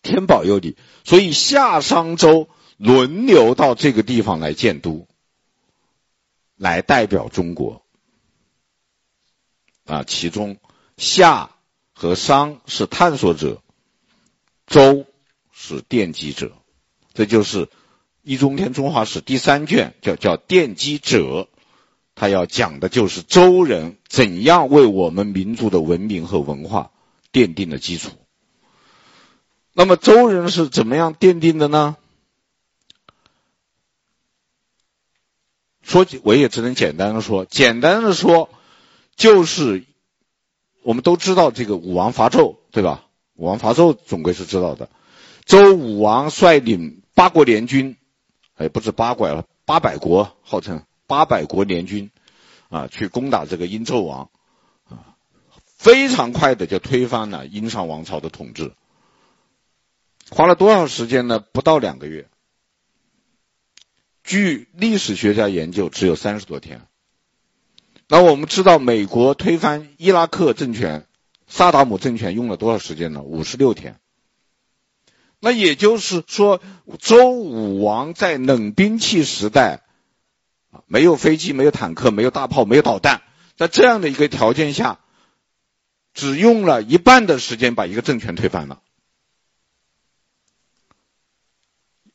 [0.01, 5.07] 天保佑你，所以夏商周轮流到这个地方来建都，
[6.57, 7.85] 来代表中国，
[9.85, 10.57] 啊，其中
[10.97, 11.51] 夏。
[11.97, 13.63] 和商是探索者，
[14.67, 15.05] 周
[15.53, 16.51] 是奠基者，
[17.13, 17.67] 这就是
[18.25, 21.47] 《易中天中华史》第三卷叫叫奠基者，
[22.15, 26.91] 他要讲的就是周人怎样为我们民族的文明和文化
[27.31, 28.11] 奠定了基础。
[29.71, 31.95] 那么周人是怎么样奠定的呢？
[35.81, 38.49] 说起我也只能简单的说，简单的说
[39.15, 39.85] 就是。
[40.83, 43.05] 我们都知道这个武王伐纣，对吧？
[43.33, 44.87] 武王伐纣总归是知道的。
[45.43, 47.97] 周武王率领八国联军，
[48.55, 52.09] 哎，不是八国了，八百国，号称八百国联军，
[52.69, 54.29] 啊，去攻打这个殷纣王，
[54.89, 55.15] 啊，
[55.65, 58.73] 非常快的就推翻了殷商王朝的统治。
[60.29, 61.39] 花了多少时间呢？
[61.39, 62.27] 不到两个月。
[64.23, 66.87] 据历史学家研究，只有三十多天。
[68.07, 71.05] 那我们知道，美国推翻伊拉克政权，
[71.45, 73.21] 萨达姆政权用了多少时间呢？
[73.21, 73.99] 五十六天。
[75.39, 76.61] 那也就是说，
[76.99, 79.81] 周武王在冷兵器时代，
[80.71, 83.21] 啊，没有飞机，没有坦克，没有大炮，没有导弹，
[83.55, 84.99] 在这样的一个条件下，
[86.13, 88.81] 只用了一半的时间把一个政权推翻了。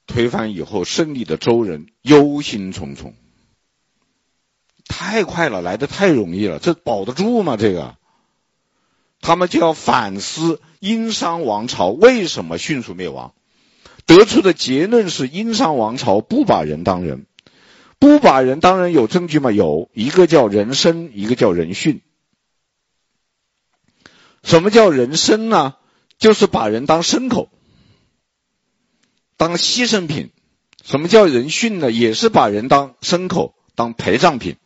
[0.06, 3.12] 推翻以后，胜利的周人忧心忡忡。
[4.88, 7.56] 太快了，来的太容易了，这保得住吗？
[7.56, 7.96] 这个，
[9.20, 13.34] 他们就要反思殷商王朝为什么迅速灭亡，
[14.06, 17.26] 得出的结论是殷商王朝不把人当人，
[17.98, 19.52] 不把人当人有证据吗？
[19.52, 22.00] 有一个叫人参，一个叫人殉。
[24.42, 25.74] 什么叫人参呢？
[26.18, 27.50] 就是把人当牲口，
[29.36, 30.30] 当牺牲品。
[30.82, 31.90] 什么叫人殉呢？
[31.90, 34.56] 也是把人当牲口，当陪葬品。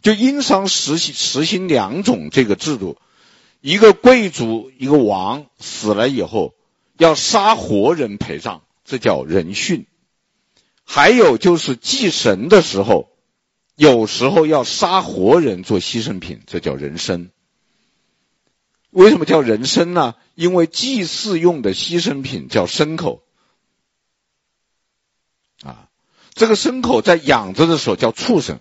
[0.00, 2.96] 就殷商实行实行两种这个制度，
[3.62, 6.54] 一个贵族一个王死了以后
[6.98, 9.86] 要杀活人陪葬，这叫人殉；
[10.84, 13.08] 还有就是祭神的时候，
[13.76, 17.30] 有时候要杀活人做牺牲品，这叫人参。
[18.90, 20.16] 为什么叫人参呢？
[20.34, 23.22] 因为祭祀用的牺牲品叫牲口，
[25.62, 25.88] 啊，
[26.34, 28.58] 这个牲口在养着的时候叫畜生。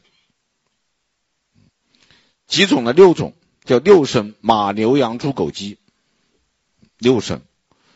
[2.46, 2.94] 几种呢？
[2.94, 3.34] 六种，
[3.64, 5.78] 叫六牲：马、牛、羊、猪、狗、鸡。
[6.98, 7.42] 六牲，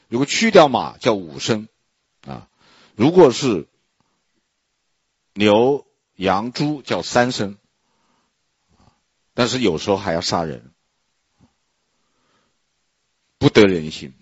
[0.07, 1.68] 如果去掉马，叫五牲，
[2.26, 2.47] 啊，
[2.95, 3.68] 如果是
[5.34, 5.86] 牛、
[6.16, 7.57] 羊、猪，叫三牲。
[9.36, 10.72] 但是有时候还要杀人，
[13.38, 14.13] 不得人心。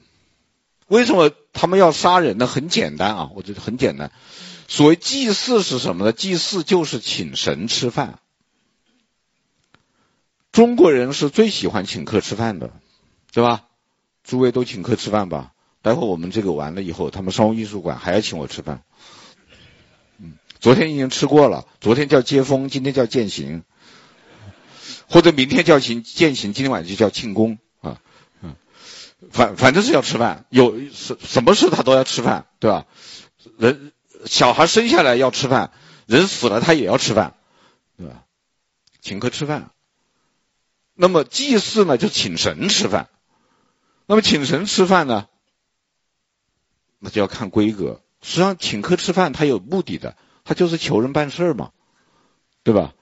[0.88, 2.46] 为什么他们要杀人呢？
[2.48, 4.12] 很简单啊，我觉得很简单。
[4.68, 6.12] 所谓祭祀是什么呢？
[6.12, 8.20] 祭祀就是请神吃饭。
[10.54, 12.70] 中国人是最喜欢请客吃饭的，
[13.34, 13.66] 对吧？
[14.24, 15.52] 诸位都请客吃饭吧？
[15.82, 18.84] 待会我们这个完了以后，他们商务印书馆还要请我吃饭。
[20.20, 23.64] 嗯，昨天已经吃过了，昨天叫接风，今天叫践行，
[25.10, 28.00] 或者明天叫行践行，今天晚上就叫庆功啊，
[28.44, 28.56] 嗯，
[29.32, 32.86] 反反正是要吃饭，有什什么事他都要吃饭，对吧？
[33.58, 33.92] 人
[34.26, 35.72] 小孩生下来要吃饭，
[36.06, 37.34] 人死了他也要吃饭，
[37.98, 38.24] 对吧？
[39.02, 39.72] 请客吃饭。
[40.96, 43.10] 那么祭祀呢，就请神吃饭。
[44.06, 45.28] 那么请神吃饭呢，
[47.00, 48.02] 那就要看规格。
[48.22, 51.72] 实际上，请客吃饭他有目的的，他就是求人办事嘛，
[52.64, 52.94] 对吧？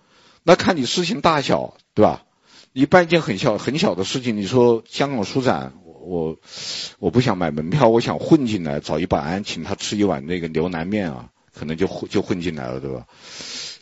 [0.44, 2.24] 那看你事情大小，对吧？
[2.74, 6.38] 你办一件很小很小的事情，你说香港书展，我
[7.00, 13.06] 我不想买门票，我想混进来，找一保安请他吃一碗那个牛腩面啊，可能就混就混进来了，对吧？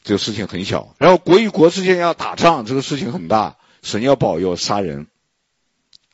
[0.04, 0.96] 这个事情很小。
[0.98, 3.58] 然后国与国之间要打仗，这个事情很大。
[3.82, 5.08] 神要保佑杀人，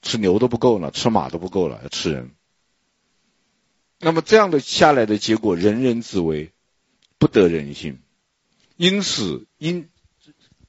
[0.01, 2.31] 吃牛都不够了，吃马都不够了，要吃人。
[3.99, 6.51] 那么这样的下来的结果，人人自危，
[7.17, 7.99] 不得人心。
[8.75, 9.89] 因此，殷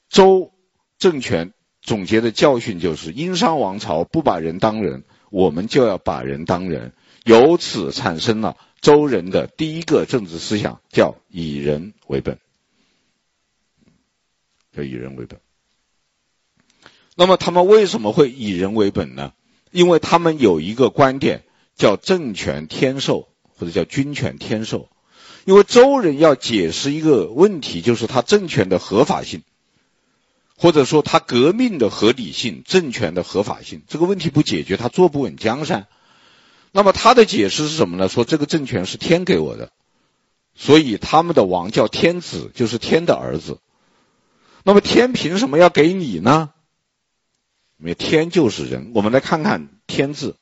[0.08, 0.52] 周
[0.96, 6.92] 政权总结的教训就是：殷商王朝不把人当人，我们就要把人当人。
[7.24, 12.38] 由此产生了周人的第一个政治思想，叫以人为本，
[14.72, 15.40] 叫以人为本。
[17.18, 19.32] 那么他们为什么会以人为本呢？
[19.72, 21.42] 因为他们有一个观点
[21.74, 24.88] 叫政权天授，或者叫君权天授。
[25.46, 29.42] 因为周人要解释一个问题，就是他政权的合法性，
[30.56, 33.82] 或者说他革命的合理性、政权的合法性。
[33.88, 35.86] 这个问题不解决，他坐不稳江山。
[36.72, 38.08] 那么他的解释是什么呢？
[38.08, 39.70] 说这个政权是天给我的，
[40.54, 43.58] 所以他们的王叫天子，就是天的儿子。
[44.64, 46.50] 那么天凭什么要给你呢？
[47.78, 50.36] 因为天就是人，我们来看看“天”字，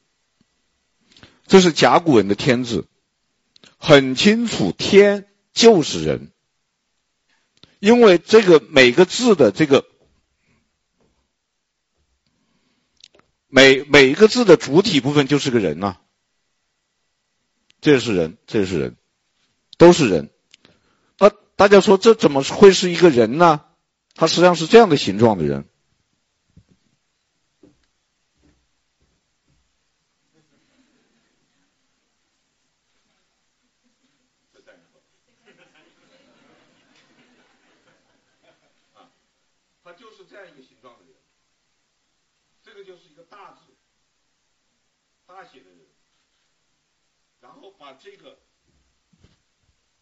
[1.46, 2.86] 这是甲骨文的“天”字，
[3.76, 6.30] 很清楚，天就是人。
[7.80, 9.84] 因为这个每个字的这个
[13.48, 15.98] 每每一个字的主体部分就是个人呐，
[17.80, 18.96] 这是人，这是人，
[19.76, 20.30] 都是人。
[21.18, 23.64] 那大家说这怎么会是一个人呢？
[24.14, 25.68] 它实际上是这样的形状的人。
[43.34, 43.58] 大字
[45.26, 45.66] 大写的，
[47.40, 48.38] 然后把这个，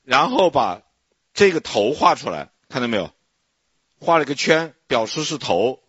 [0.02, 0.82] 然后把
[1.32, 3.10] 这个头画出来，看到没有？
[3.98, 5.82] 画了个圈，表示是头。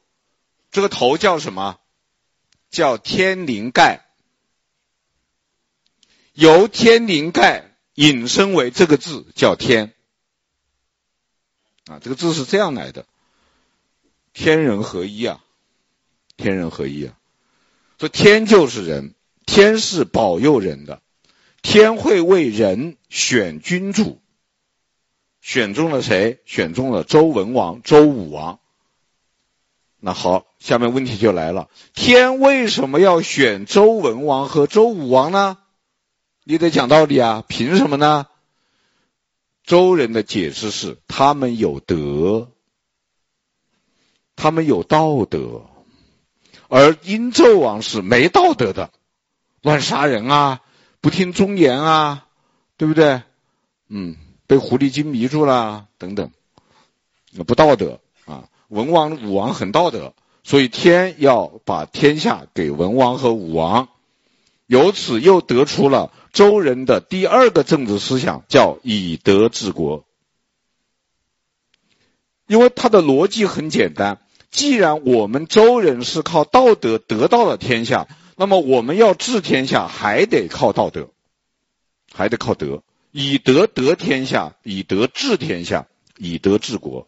[0.72, 1.80] 这个头叫什么？
[2.70, 4.06] 叫天灵盖。
[6.32, 9.94] 由天灵盖引申为这个字，叫天。
[11.88, 13.06] 啊，这个字是这样来的。
[14.32, 15.44] 天人合一啊，
[16.38, 17.20] 天人合一啊。
[18.04, 21.02] 说天就是人，天是保佑人的。
[21.62, 24.20] 天会为人选君主，
[25.40, 26.42] 选中了谁？
[26.44, 28.60] 选中了周文王、周武王。
[30.02, 35.58] 那好，下面问题就来了：天为什么要选周文王和周武王呢？
[36.44, 37.46] 你得讲道理啊！
[37.48, 38.28] 凭什么呢？
[39.64, 42.52] 周人的解释是：他们有德，
[44.36, 45.68] 他们有道德，
[46.76, 48.90] 而殷纣王是没道德的，
[49.62, 50.62] 乱杀人啊！
[51.02, 52.26] 不听忠言啊，
[52.78, 53.22] 对不对？
[53.90, 54.16] 嗯，
[54.48, 56.32] 被狐狸精迷住了等等，
[57.46, 58.50] 不道德啊。
[58.70, 63.90] 文王、武王很道德，所以天要把天下给文王和武王，
[64.66, 70.06] 由此又得出了周人的第二个政治思想，叫以德治国。
[72.48, 74.23] 因为他的逻辑很简单，
[74.54, 78.08] 既然我们周人是靠道德得到了天下。
[78.36, 81.12] 那么我们要治天下，还得靠道德，
[82.12, 82.82] 还得靠德，
[83.12, 85.86] 以德得天下，以德治天下，
[86.18, 87.08] 以德治国。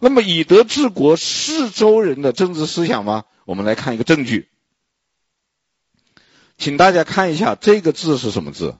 [0.00, 3.24] 那么以德治国是周人的政治思想吗？
[3.44, 4.48] 我们来看一个证据，
[6.56, 8.78] 请大家看一下这个字是什么字？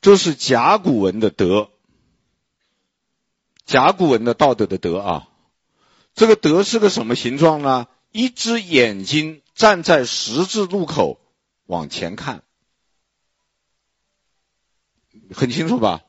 [0.00, 1.68] 这是甲骨文的德，
[3.66, 5.28] 甲骨文的道德的德啊。
[6.14, 7.88] 这个德是个什么形状呢？
[8.10, 9.40] 一只眼睛。
[9.54, 11.20] 站在十字路口
[11.66, 12.42] 往前看，
[15.30, 16.02] 很清楚吧？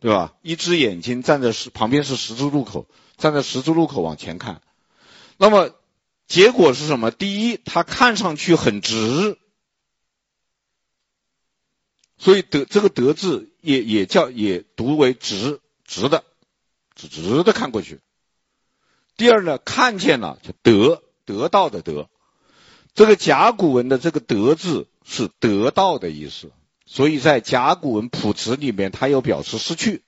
[0.00, 0.34] 对吧？
[0.42, 2.86] 一只眼睛站在十旁边是十字路口，
[3.16, 4.60] 站在十字路口往前看，
[5.38, 5.74] 那么
[6.26, 7.10] 结果是什么？
[7.10, 9.38] 第一，它看上去很直，
[12.18, 16.22] 所以德这个德字也也叫也读为直直的，
[16.94, 18.00] 直直的看过去。
[19.16, 22.08] 第二呢，看见了就得得到的得，
[22.94, 26.52] 这个甲骨文的这个得字是得到的意思，
[26.86, 30.02] 所以在甲骨文谱词里面，它有表示失去。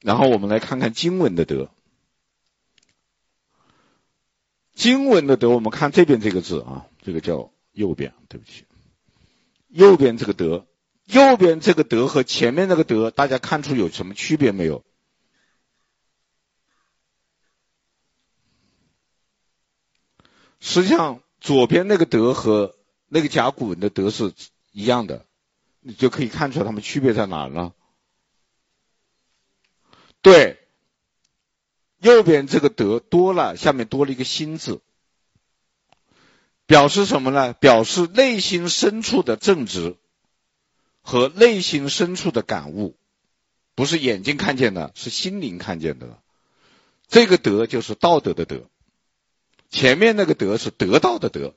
[0.00, 1.70] 然后我们来看看金文的得，
[4.74, 8.64] 金文的得，我们看这边这个字啊，这个叫右边，对不起。
[9.68, 10.66] 右边这个得，
[11.06, 14.84] 右边这个得和前面那个得，大家看出有什么区别没有？
[20.64, 22.76] 实际上，左边那个德和
[23.08, 24.32] 那个甲骨文的德是
[24.70, 25.26] 一样的，
[25.80, 27.74] 你就可以看出来它们区别在哪了。
[30.22, 30.60] 对，
[31.98, 34.80] 右边这个德多了，下面多了一个心字。
[36.66, 37.54] 表示什么呢？
[37.54, 39.96] 表示内心深处的正直
[41.02, 42.96] 和内心深处的感悟，
[43.74, 46.22] 不是眼睛看见的，是心灵看见的。
[47.08, 48.70] 这个德就是道德的德，
[49.72, 51.54] 前面那个德是得到的得。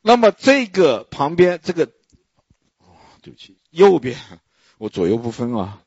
[0.00, 1.86] 那么这个旁边这个，
[3.20, 4.16] 对不起，右边
[4.78, 5.82] 我左右不分啊。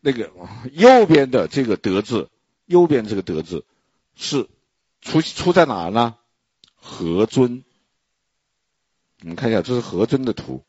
[0.00, 0.32] 那个
[0.72, 2.28] 右边的这个德字，
[2.66, 3.64] 右边这个德字
[4.16, 4.48] 是
[5.00, 6.16] 出出在哪呢？
[6.74, 7.64] 何尊，
[9.22, 10.64] 我们看一下，这是何尊的图。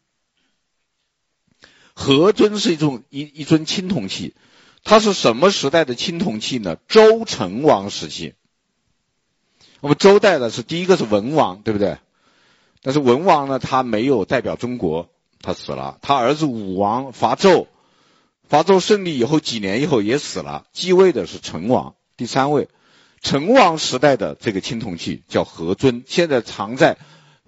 [1.93, 4.35] 何尊是一种一一尊青铜器，
[4.83, 6.77] 它是什么时代的青铜器呢？
[6.87, 8.35] 周成王时期。
[9.81, 11.97] 我们周代的是第一个是文王，对不对？
[12.83, 15.09] 但是文王呢，他没有代表中国，
[15.41, 15.97] 他死了。
[16.01, 17.67] 他儿子武王伐纣，
[18.47, 22.69] 伐纣胜利以后几年以后也死了，继位的是成王，第三位。
[23.21, 26.97] 成王时代的这个青铜器叫何尊，现在藏在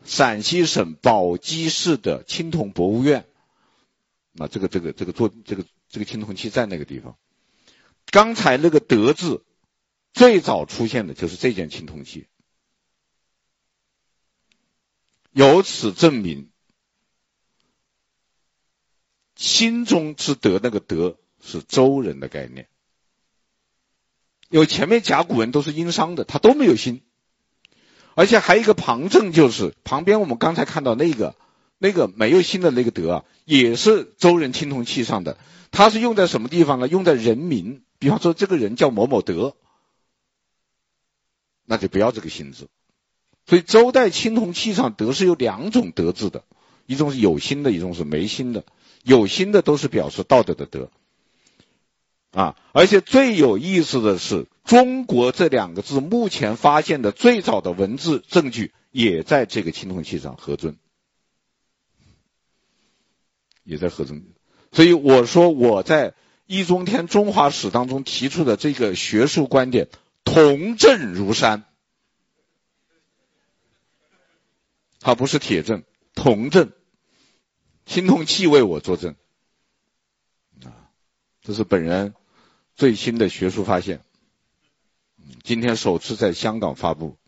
[0.03, 3.25] 陕西省宝鸡市的青铜博物院。
[4.31, 7.15] 那这个这个这个做这个这个青铜器在那个地方。
[8.11, 9.43] 刚才那个德字
[10.13, 12.27] 最早出现的就是这件青铜器，
[15.31, 16.49] 由此证明
[19.35, 22.67] 心中之德那个德是周人的概念。
[24.49, 27.01] 因为前面甲骨文都是殷商的，它都没有心，
[28.13, 31.35] 而且还有一个旁证，就是旁边我们刚才看到那个
[31.79, 35.39] 那个没有心的那个德啊，也是周人青铜器上的，
[35.71, 36.87] 它是用在什么地方呢？
[36.87, 39.57] 用在人名，比方说这个人叫某某德，
[41.65, 42.67] 那就不要这个心字。
[43.45, 46.43] 所以周代青铜器上德是有两种德字的，
[46.85, 48.63] 一种是有心的，一种是没心的。
[49.03, 50.89] 有心的都是表示道德的德。
[52.31, 52.55] 啊！
[52.71, 60.75] 而且最有意思的是，中国这两个字目前发现的最早的文字证据也在这个青铜器上，核尊
[63.63, 64.25] 也在何尊。
[64.71, 66.15] 所以我说我在
[66.47, 69.87] 易中天中华史当中提出的这个学术观点，
[70.23, 71.63] 铜证如山，
[74.99, 76.71] 它不是铁证，铜证，
[77.85, 79.15] 青铜器为我作证。
[80.63, 80.89] 啊，
[81.41, 82.15] 这是本人。
[82.75, 84.03] 最新的学术发现，
[85.43, 87.19] 今天首次在香港发布，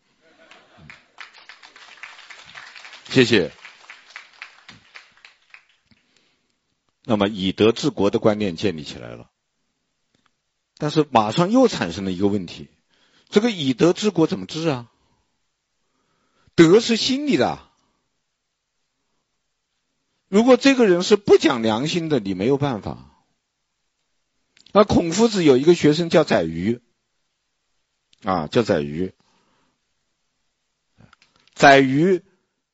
[3.09, 3.51] 谢谢。
[7.03, 9.29] 那么以德治国的观念建立起来了，
[10.77, 12.67] 但是马上又产生了一个问题：
[13.29, 14.91] 这个以德治国怎么治啊？
[16.55, 17.59] 德是心里的，
[20.29, 23.11] 如果这个人是不讲良心的，你没有办法。
[24.71, 26.81] 那孔夫子有一个学生叫宰予，
[28.23, 29.13] 啊，叫宰予。
[31.53, 32.23] 宰予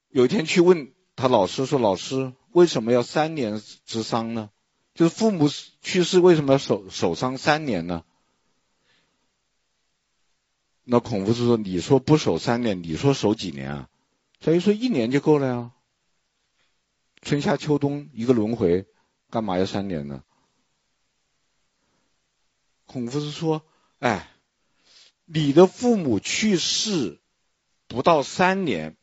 [0.10, 4.49] 有一天去问他老师说：“老师，为什么要三年之丧呢？
[4.93, 5.49] 就是父母
[5.82, 8.04] 去世，为什么要守守丧三年呢？”
[10.84, 13.89] 那孔夫子说：“你说不守三年，你说守几年啊？”
[14.41, 15.71] 所以说：“一年就够了呀，
[17.21, 18.88] 春夏秋冬一个轮回，
[19.29, 20.23] 干嘛要三年呢？”
[22.88, 23.63] 孔夫子说
[23.99, 24.29] ：“哎，
[25.25, 27.21] 你的父母去世
[27.88, 28.97] 不到三年，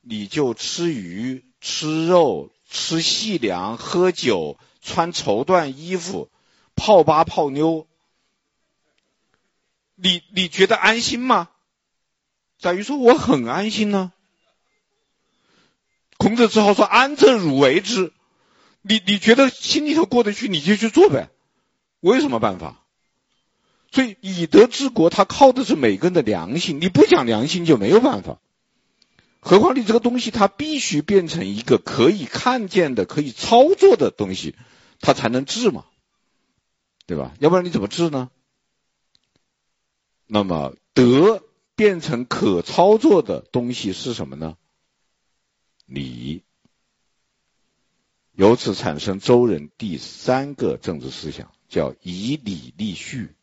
[0.00, 6.30] 你就吃鱼、吃肉、吃细粮、喝酒、穿绸缎衣服、
[6.74, 7.86] 泡吧泡妞，
[10.02, 11.48] 你你觉得安心吗？”
[12.58, 14.12] 宰予说：“我很安心呢。”
[16.18, 18.12] 孔子只好说：“安得汝为之？
[18.82, 21.30] 你你觉得心里头过得去，你就去做呗。
[22.00, 22.76] 我有什么办法？”
[23.92, 26.80] 所以以德治国，它靠的是每个人的良心。
[26.80, 28.38] 你不讲良心就没有办法。
[29.40, 34.54] 何况你这个东西它必须变成一个可以看见的、可以操作的东西，
[35.00, 35.86] 它才能治嘛，
[37.06, 37.32] 对吧？
[37.40, 38.30] 要不然你怎么治呢？
[40.32, 41.42] 那么德
[41.74, 44.56] 变成可操作的东西是什么呢？
[45.86, 46.44] 礼。
[48.30, 53.34] 由此产生周人第三个政治思想，叫以礼立序。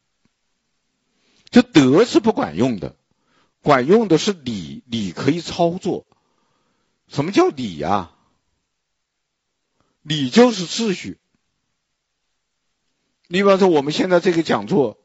[1.49, 2.95] 这德是不管用的，
[3.61, 6.07] 管用的是礼，礼可以操作。
[7.09, 8.15] 什么叫礼呀？
[10.01, 11.19] 礼就是秩序。
[13.27, 14.97] 你比方说我们现在这个讲座，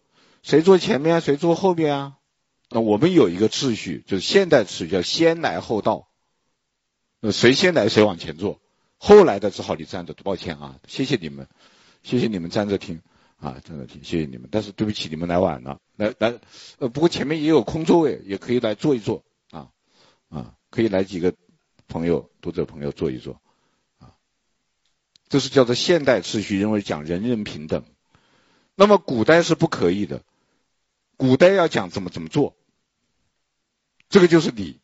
[0.42, 2.18] 谁坐前面，谁坐后面啊？
[2.68, 6.08] 那我们有一个秩序，就是现代秩序，叫先来后到。
[7.20, 8.60] 那谁先来，谁往前坐。
[8.98, 11.48] 后来的只好你站着，抱歉啊，谢谢你们，
[12.02, 13.02] 谢谢你们站着听
[13.38, 14.48] 啊，站着听，谢谢你们。
[14.50, 16.38] 但是对不起，你们来晚了，来来，
[16.78, 19.70] 呃，不过前面也有空座位，也可以来坐一坐啊
[20.28, 21.34] 啊，可以来几个
[21.88, 23.40] 朋友，读者朋友坐一坐
[23.98, 24.14] 啊。
[25.28, 27.84] 这是叫做现代秩序，认为讲人人平等。
[28.74, 30.22] 那么古代是不可以的，
[31.22, 32.56] 古代要讲怎么怎么做，
[34.08, 34.80] 这个就是礼。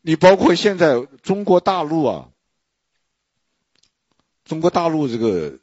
[0.00, 2.30] 你包括现在中国大陆啊。
[4.46, 5.58] 中国大陆这个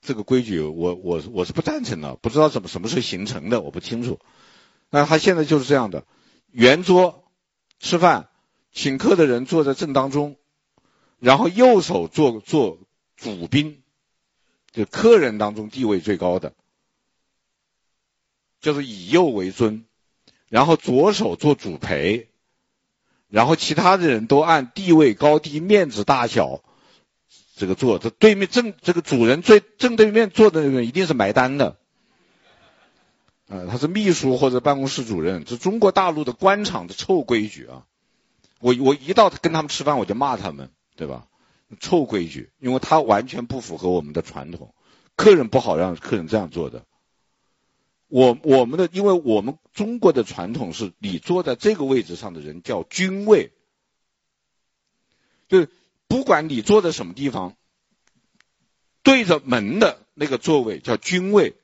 [0.00, 4.18] 这个规矩，我我我是不赞成的，不知道怎么什么时候形成的，我不清楚。
[4.88, 6.04] 那他现在就是这样的，
[6.50, 7.24] 圆桌
[7.78, 8.30] 吃饭，
[8.72, 10.36] 请客的人坐在正当中，
[11.20, 12.78] 然后右手做做
[13.16, 13.84] 主宾，
[14.72, 16.52] 就客人当中地位最高的，
[18.60, 19.84] 就是以右为尊，
[20.48, 22.28] 然后左手做主陪，
[23.28, 26.62] 然后其他的人都按地位高低、面子大小。
[27.56, 31.76] 这个坐，这对面正这个主人最正对面坐的那个人一定是买单的，
[33.48, 37.84] 呃，他是秘书或者办公室主任，这中国大陆的官场的臭规矩啊！
[38.60, 41.26] 我我一到跟他们吃饭，我就骂他们，对吧？
[41.80, 44.74] 臭规矩，因为他完全不符合我们的传统，
[45.14, 46.86] 客人不好让客人这样做的。
[48.10, 53.52] 我我们的，因为我们中国的传统是，你坐在这个位置上的人叫君位，
[55.48, 55.70] 就是。
[56.10, 57.56] 不管你坐在什么地方，
[59.04, 61.54] 对着门的那个座位叫君位，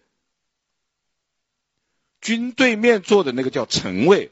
[2.21, 4.31] 君对面坐的那个叫臣位。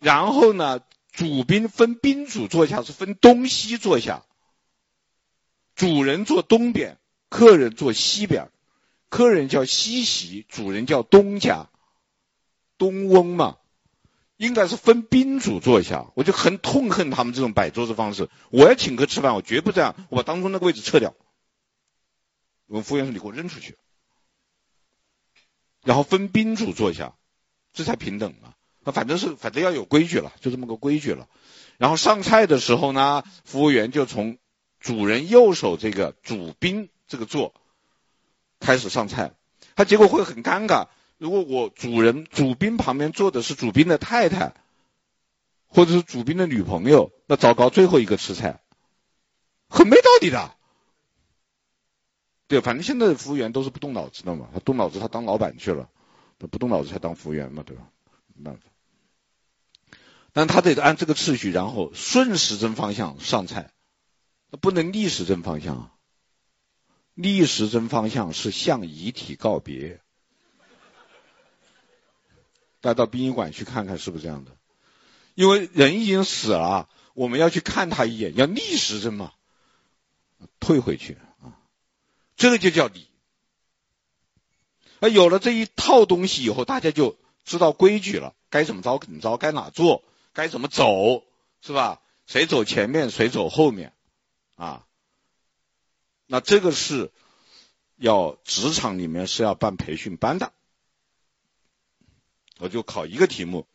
[0.00, 0.80] 然后呢，
[1.12, 4.24] 主宾分宾主坐下是分东西坐下，
[5.74, 6.96] 主人坐东边，
[7.28, 8.50] 客人坐西边，
[9.14, 11.68] 客人叫西席，主人叫东家，
[12.78, 13.58] 东翁嘛。
[14.36, 18.28] 应该是分宾主坐下，我就很痛恨他们这种摆桌子方式。
[18.50, 21.14] 我要请客吃饭，我绝不这样，我把当中那个位置撤掉。
[22.66, 23.78] 我们服务员说：“你给我扔出去。”
[25.84, 27.14] 然后分宾主坐下，
[27.72, 28.54] 这才平等嘛。
[28.80, 31.28] 那反正是反正要有规矩了，就这么个规矩了。
[31.78, 34.38] 然后上菜的时候呢，服务员就从
[34.80, 37.54] 主人右手这个主宾这个座
[38.64, 39.32] 开始上菜，
[39.76, 40.88] 他结果会很尴尬。
[41.18, 44.54] 如果我主人主宾旁边坐的是主宾的太太，
[45.66, 48.60] 或者是主宾的女朋友，那糟糕，最后一个吃菜，
[49.68, 50.54] 很没道理的。
[52.48, 55.88] 对，反正现在的服务员都是不动脑子的嘛，他动脑子他当老板去了，
[56.38, 57.84] 他不动脑子才当服务员嘛，对吧？
[58.34, 58.62] 没办法。
[60.32, 63.70] 但他得按这个次序，然后顺时针方向上菜，
[64.50, 65.90] 那不能逆时针方向啊。
[67.14, 70.00] 逆时针方向是向遗体告别。
[72.80, 74.50] 大家到殡仪馆去看看是不是这样的？
[75.34, 79.32] 因为人已经死了，我们要去看他一眼，要逆时针嘛，
[80.60, 81.58] 退回去啊，
[82.36, 83.08] 这个就叫礼。
[85.00, 91.24] 那有了这一套东西以后，大家就知道规矩了，该怎么着怎么着，该哪坐，该怎么走，
[91.62, 92.00] 是吧？
[92.26, 93.92] 谁走前面，谁走后面，
[94.56, 94.86] 啊？
[96.26, 97.12] 那这个是
[97.96, 100.52] 要职场里面是要办培训班的。
[102.58, 103.66] 我就考一个题目，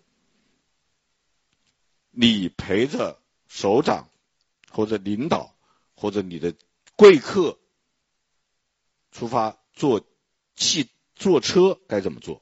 [2.12, 4.10] 你陪着首长
[4.72, 5.56] 或者领导
[5.96, 6.56] 或者你的
[6.96, 7.60] 贵客
[9.12, 10.06] 出发坐
[10.56, 12.42] 汽坐车该怎么做？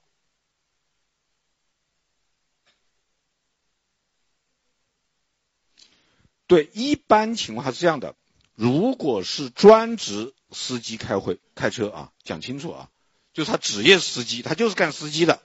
[6.46, 8.16] 对，一般情况是这样的，
[8.58, 12.90] 如果是专职司机开会开车啊，讲清楚啊，
[13.32, 15.44] 就是他职业司机，他就是干司机的。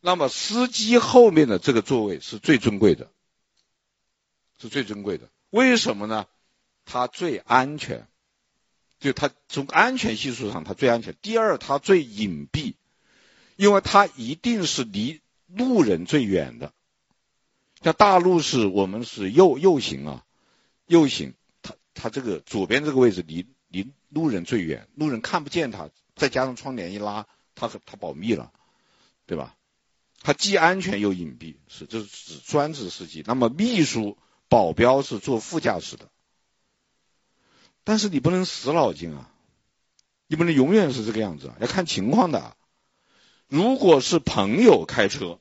[0.00, 3.10] 那么司机后面的这个座位是最尊贵的，
[4.58, 5.28] 是最尊贵的。
[5.50, 6.26] 为什么呢？
[6.86, 8.08] 它最安全，
[8.98, 11.14] 就它从安全系数上它最安全。
[11.20, 12.76] 第二，它最隐蔽，
[13.56, 16.72] 因为它一定是离路人最远的。
[17.82, 20.24] 像大陆是我们是右右行啊，
[20.86, 21.34] 右行，
[21.96, 28.52] 他这个左边这个位置离离路人最远，路人看不见他，再加上窗帘一拉，他他保密了，
[29.26, 29.56] 对吧？
[30.20, 33.24] 他既安全又隐蔽，是这是指专职司机。
[33.26, 34.18] 那么秘书、
[34.48, 36.10] 保镖是坐副驾驶的，
[37.84, 39.30] 但是你不能死脑筋啊，
[40.26, 42.56] 你不能永远是这个样子啊，要看情况的。
[43.48, 45.40] 如果是朋友开车，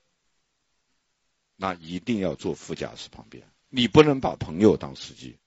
[1.56, 5.38] 那一定要坐副驾驶旁边，你不能把朋友当司机。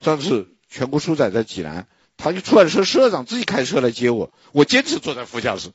[0.00, 1.86] 上次全国书展在济南，
[2.16, 5.72] 他就出来社社长自己开车来接我，我坚持坐在副驾驶。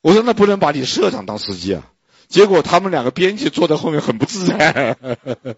[0.00, 1.92] 我说那不能把你社长当司机啊。
[2.28, 4.96] 结果他们两个编辑坐在后面很不自在。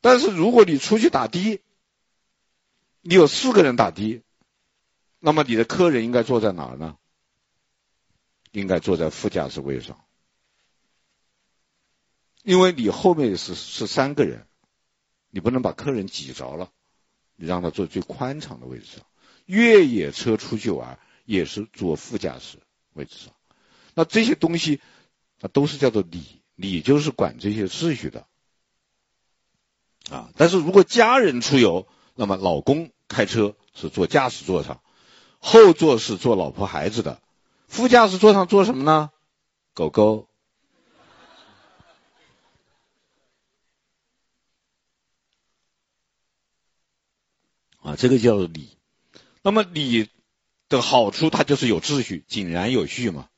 [0.00, 1.60] 但是如果你出去打的，
[3.02, 4.22] 你有四个人打的，
[5.18, 6.96] 那么你的客人应该坐在哪儿呢？
[8.50, 10.02] 应该坐在副驾驶位上，
[12.42, 14.47] 因为你后面是是三个人，
[15.30, 16.70] 你不能把客人挤着了，
[17.36, 19.04] 你让他坐最宽敞的位置上。
[19.46, 22.58] 越野车出去玩也是坐副驾驶
[22.92, 23.32] 位置上，
[23.94, 24.80] 那这些东西
[25.40, 28.26] 那都是叫做礼，礼就是管这些秩序的
[30.10, 30.30] 啊。
[30.36, 34.82] 但是如果家人出游，那么老公开车是坐驾驶座上，
[35.38, 37.22] 后座是坐老婆孩子的。
[37.68, 39.10] 副驾驶座上坐什么呢？
[39.74, 40.27] 狗狗。
[47.88, 48.68] 啊，这个叫礼。
[49.42, 50.10] 那么礼
[50.68, 53.28] 的好处，它就是有秩序、井然有序嘛。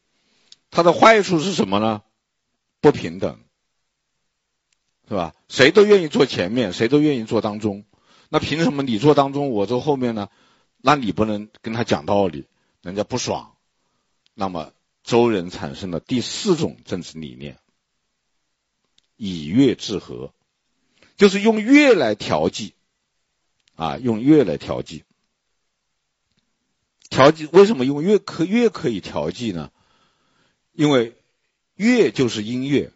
[0.71, 2.03] 它的坏处是什么呢？
[2.81, 3.39] 不平等，
[5.09, 5.35] 是吧？
[5.49, 7.85] 谁都愿意坐前面，谁都愿意坐当中。
[8.29, 10.29] 那凭什么你坐当中，我坐后面呢？
[10.79, 12.47] 那你不能跟他讲道理，
[12.83, 13.55] 人家不爽。
[14.35, 14.73] 那么，
[15.05, 17.59] 周人产生了第四种政治理念，
[19.17, 20.33] 以乐治和，
[21.17, 22.75] 就是用乐来调剂，
[23.81, 25.05] 啊，用乐来调剂。
[27.09, 29.71] 调剂为什么用乐可乐可以调剂呢？
[30.73, 31.17] 因为
[31.77, 32.93] 乐就是音乐。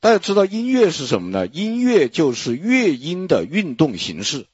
[0.00, 1.46] 大家知道音乐是什么呢？
[1.46, 4.48] 音乐就是乐音的运动形式。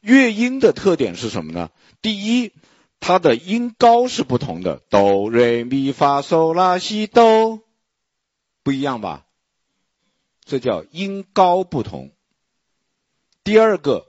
[0.00, 1.70] 乐音的特点是什么呢？
[2.02, 2.52] 第一。
[3.00, 7.60] 它的音高是不同的，哆、瑞、咪、发、嗦、拉、西、哆，
[8.62, 9.26] 不一样吧？
[10.46, 12.13] 这叫音高不同。
[13.44, 14.06] 第二个，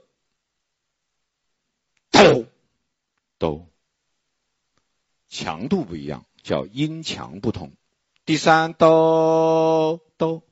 [2.10, 2.46] 哆，
[3.38, 3.68] 哆，
[5.28, 7.72] 强度不一样，叫音强不同。
[8.24, 10.42] 第三，哆，哆，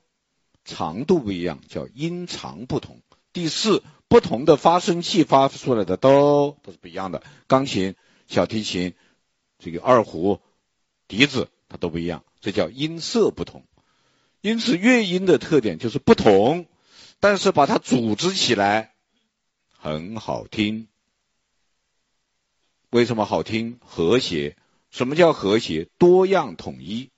[0.66, 3.01] 长度不一样，叫音长不同。
[3.32, 7.97] 第四，不同的发声器发出来的哆都是不一样的，钢琴。
[8.26, 8.95] 小提琴、
[9.59, 10.41] 这个二胡、
[11.09, 13.64] 笛子，它都不一样，这叫音色不同。
[14.41, 16.66] 因此，乐音的特点就是不同，
[17.24, 18.92] 但是把它组织起来
[19.70, 20.88] 很好听。
[22.90, 23.80] 为什么好听？
[23.82, 24.58] 和谐。
[24.90, 25.88] 什么叫和谐？
[25.96, 27.08] 多样统一。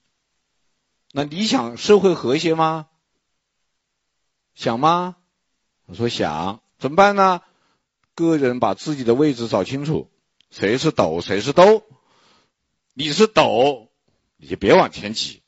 [1.11, 2.87] 那你想社会和谐吗？
[4.55, 5.17] 想吗？
[5.87, 6.63] 我说想。
[6.79, 7.43] 怎么办呢？
[8.15, 10.09] 个人把自己的位置找清楚。
[10.53, 11.83] 谁是斗，谁是兜？
[12.95, 13.91] 你是斗，
[14.37, 15.43] 你就别往前挤。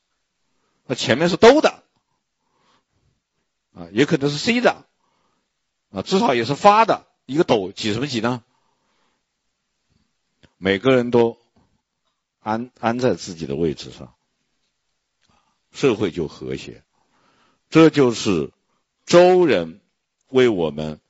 [0.84, 1.84] 那前面是兜的，
[3.79, 4.85] 啊，也可能是 C 的，
[5.91, 7.07] 啊，至少也是发的。
[7.26, 8.43] 一个斗挤什么挤呢？
[10.57, 11.39] 每个人都
[12.41, 14.14] 安安在自己的位置上，
[15.70, 16.83] 社会就和谐。
[17.70, 18.51] 这就是
[19.07, 19.81] 周人
[20.29, 21.01] 为我们。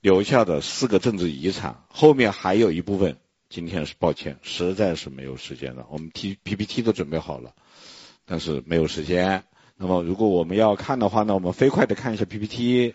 [0.00, 3.18] 留下的四个政治遗产，后面还有一部分。
[3.48, 5.86] 今天是抱歉，实在是没有时间了。
[5.88, 7.54] 我们 T PPT 都准备好了，
[8.26, 9.44] 但是没有时间。
[9.76, 12.94] 那么，如果我们要看的话呢，我们飞快的看一下 PPT。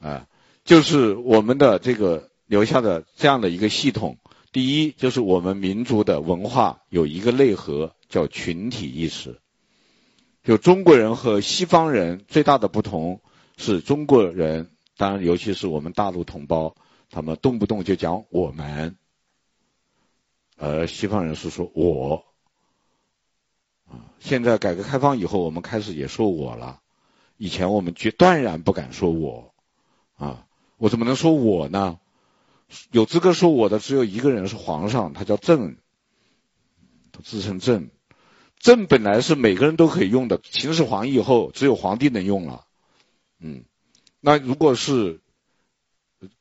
[0.00, 0.28] 啊，
[0.62, 4.18] 就是我们的这个留下的这样的一个系统。
[4.52, 9.40] 第一，就是我们民族的文化有一个内核，叫群体意识。
[10.44, 13.20] 就中国人和西方人最大的不同
[13.56, 14.70] 是中国人。
[14.96, 16.76] 当然，尤其是我们大陆同胞，
[17.10, 18.96] 他们动不动就讲我们，
[20.56, 22.27] 而西方人是说我。
[23.88, 26.80] 啊，现在改革开放以后，我们开始也说我了。
[27.36, 29.54] 以前我们绝断然不敢说我，
[30.16, 31.98] 啊，我怎么能说我呢？
[32.90, 35.78] 有资格说我的只有一个人，是皇上，他叫朕，
[37.12, 37.90] 他自称朕。
[38.58, 42.66] 朕本来是每个人都可以用的，秦始皇以后只有皇帝能用了，
[43.38, 43.64] 嗯。
[44.20, 45.20] 那如果是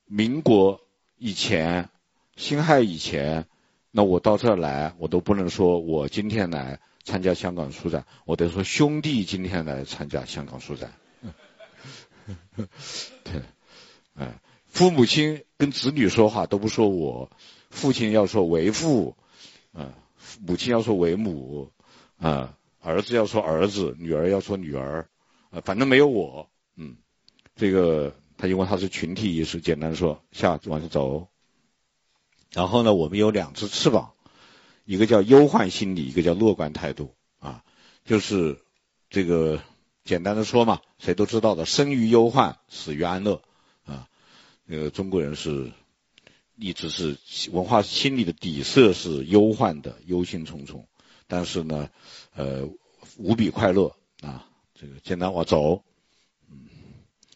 [0.05, 0.81] 民国
[1.19, 1.89] 以前、
[2.35, 3.45] 辛亥以前，
[3.91, 10.91] 那我到这儿来，我都不能说我今天来参加香港书展，我得说兄弟今天来参加香港书展。
[13.23, 13.41] 对，
[14.15, 17.31] 哎，父母亲跟子女说话都不说我，
[17.69, 19.15] 父亲要说为父，
[19.71, 19.93] 啊，
[20.45, 21.71] 母亲要说为母，
[22.17, 25.07] 啊，儿子要说儿子，女儿要说女儿，
[25.49, 26.97] 啊，反正没有我，嗯，
[27.55, 31.29] 这个他因为他是群体意识，简单说，下往下走。
[32.51, 34.11] 然后呢，我们有两只翅膀，
[34.87, 37.63] 一个叫忧患心理，一个叫乐观态度啊，
[38.05, 38.57] 就是
[39.09, 39.61] 这个
[40.05, 43.43] 简单的说嘛，谁都知道的，生于忧患，死于安乐
[43.85, 44.07] 啊。
[44.65, 45.71] 那个中国人是
[46.55, 47.17] 一直是
[47.51, 50.85] 文化心理的底色是忧患的，忧心忡忡，
[51.27, 51.89] 但是呢，
[52.33, 52.69] 呃，
[53.17, 54.47] 无比快乐啊。
[54.73, 55.83] 这个简单往走，
[56.49, 56.65] 嗯，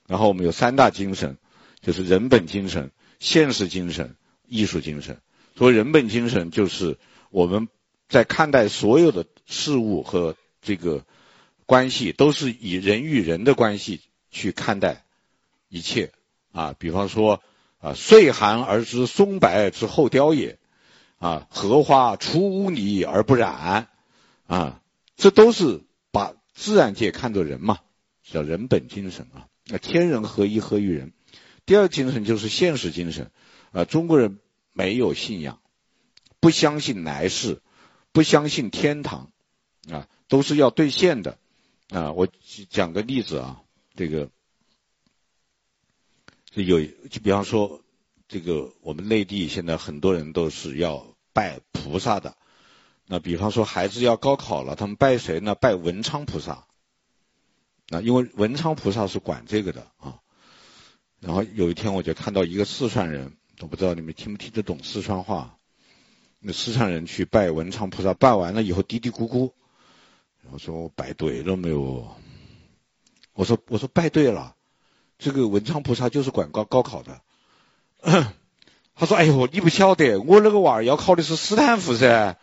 [0.07, 1.37] 然后我们有三大精神，
[1.81, 4.15] 就是人本精神、现实精神。
[4.47, 5.21] 艺术精神，
[5.55, 6.99] 所谓人本精神，就是
[7.32, 7.69] 我们
[8.07, 11.05] 在看待所有的事物和这个
[11.65, 15.05] 关系，都是以人与人的关系去看待
[15.69, 16.11] 一切
[16.51, 16.75] 啊。
[16.77, 17.41] 比方说
[17.79, 20.59] 啊，岁寒而知松柏之后凋也，
[21.17, 23.88] 啊，荷花出污泥而不染，
[24.45, 24.82] 啊，
[25.15, 27.79] 这都是把自然界看作人嘛，
[28.23, 29.47] 叫人本精神啊。
[29.67, 31.13] 那天人合一，合于人。
[31.65, 33.32] 第二精神就是现实精神。
[33.71, 34.39] 啊，中国人
[34.73, 35.61] 没有信仰，
[36.41, 37.61] 不相信来世，
[38.11, 39.31] 不相信天堂，
[39.89, 41.37] 啊，都是要兑现的，
[41.89, 42.27] 啊，我
[42.69, 43.61] 讲个例子啊，
[43.95, 44.29] 这个，
[46.53, 47.81] 有就比方说，
[48.27, 52.35] 这个我们内地现在很多人都是要拜菩萨的，
[53.05, 55.55] 那比方说孩子要高考了，他们拜谁呢？
[55.55, 56.65] 拜文昌菩萨，
[57.91, 60.19] 啊，因为文昌菩萨是管这个的啊，
[61.19, 63.37] 然后有一天我就看到一个四川人。
[63.59, 65.59] 我不知道你们听不听得懂四川话？
[66.43, 69.51] 那四川人去拜文昌菩萨，拜完了以后嘀嘀咕咕，
[70.49, 72.15] 我说我拜对了没有？
[73.33, 74.55] 我说我说拜对了，
[75.19, 77.21] 这个文昌菩萨就是管高高考的。
[78.95, 82.37] 他说：“哎呦，你不晓得，我那个娃儿要考的是斯坦福噻，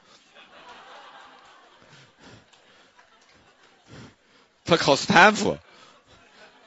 [4.64, 5.58] 他考斯坦福，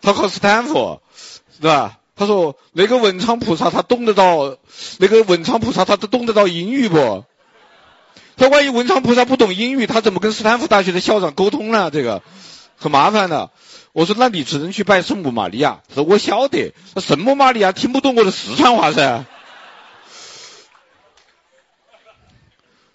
[0.01, 4.55] 他考斯坦福，是吧？”他说：“那个文昌菩萨他懂得到，
[4.99, 7.25] 那个文昌菩萨他都懂得到英语不？
[8.37, 11.89] 他万一文昌菩萨不懂英语，他怎么跟斯坦福大学的校长沟通呢？
[11.89, 12.21] 这个
[12.77, 13.49] 很麻烦的。”
[13.93, 19.25] 我说：“那你只能去拜圣母玛利亚。”他说：“我晓得，那圣母玛利亚听不懂我的四川话噻。”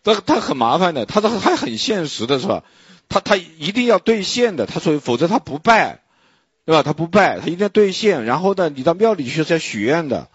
[0.05, 2.63] 他他很麻烦的，他说还很现实的是吧？
[3.09, 6.03] 他他一定要兑现的，他说否则他不拜。
[6.67, 6.83] 对吧？
[6.83, 8.25] 他不拜，他一定要兑现。
[8.25, 10.29] 然后呢，你到庙里去是要许愿的，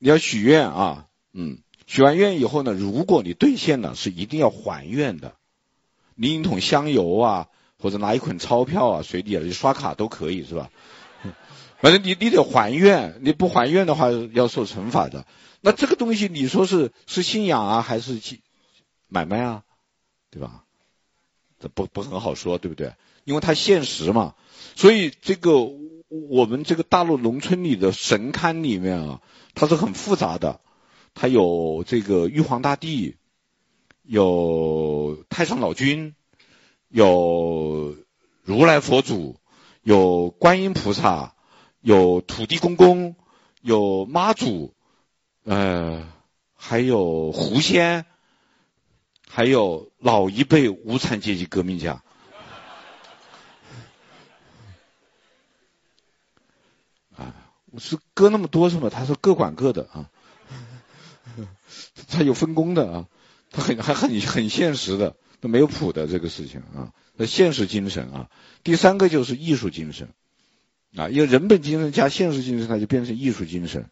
[0.00, 5.36] 你要许愿啊，嗯，许完愿以后呢，如果你兑现了，是一定要还愿的。
[6.16, 7.48] 拎一桶香油啊，
[7.78, 10.68] 或者拿一捆钞票啊，随地啊，你刷卡都可以，是吧？
[11.78, 15.24] 反正你你得还愿，你不还愿的话要受惩罚的。
[15.60, 18.20] 那这个东西你说是是信仰啊，还是
[19.06, 19.62] 买卖啊？
[20.32, 20.64] 对吧？
[21.60, 22.94] 这不不很好说，对不对？
[23.22, 24.34] 因为它现实嘛。
[24.74, 25.70] 所以这个
[26.08, 29.20] 我们这个大陆农村里的神龛里面啊，
[29.54, 30.60] 它是很复杂的，
[31.14, 33.16] 它有这个玉皇大帝，
[34.02, 36.14] 有太上老君，
[36.88, 37.96] 有
[38.42, 39.36] 如来佛祖，
[39.82, 41.34] 有观音菩萨，
[41.80, 43.16] 有土地公公，
[43.60, 44.74] 有妈祖，
[45.44, 46.08] 呃，
[46.54, 48.04] 还有狐仙，
[49.28, 52.02] 还有老一辈无产阶级革命家。
[57.78, 58.90] 是割那么多是吗？
[58.90, 60.10] 他是各管各的啊，
[62.08, 63.08] 他有分工的啊，
[63.50, 66.92] 他很还很很现实的，他没有谱的这个事情啊。
[67.16, 68.30] 那现实精神啊，
[68.62, 70.08] 第三个就是艺术精神
[70.96, 73.90] 啊，因为人本精神加现实精神，它就变成艺术精神。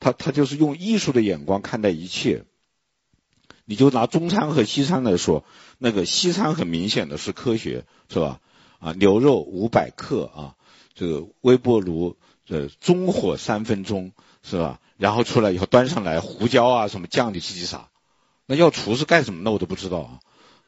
[0.00, 2.44] 他他就是用艺术的眼光看待一切。
[3.64, 5.44] 你就拿中餐和西餐来说，
[5.78, 8.40] 那个西餐很明显的是科学，是吧？
[8.78, 10.56] 啊，牛肉五百克啊，
[10.94, 12.16] 这个微波炉。
[12.46, 14.80] 这中火三分钟是吧？
[14.96, 17.88] 然后出来以后端上来，胡椒啊什么酱你自己撒。
[18.46, 19.50] 那要厨师干什么呢？
[19.50, 20.20] 我都不知道啊。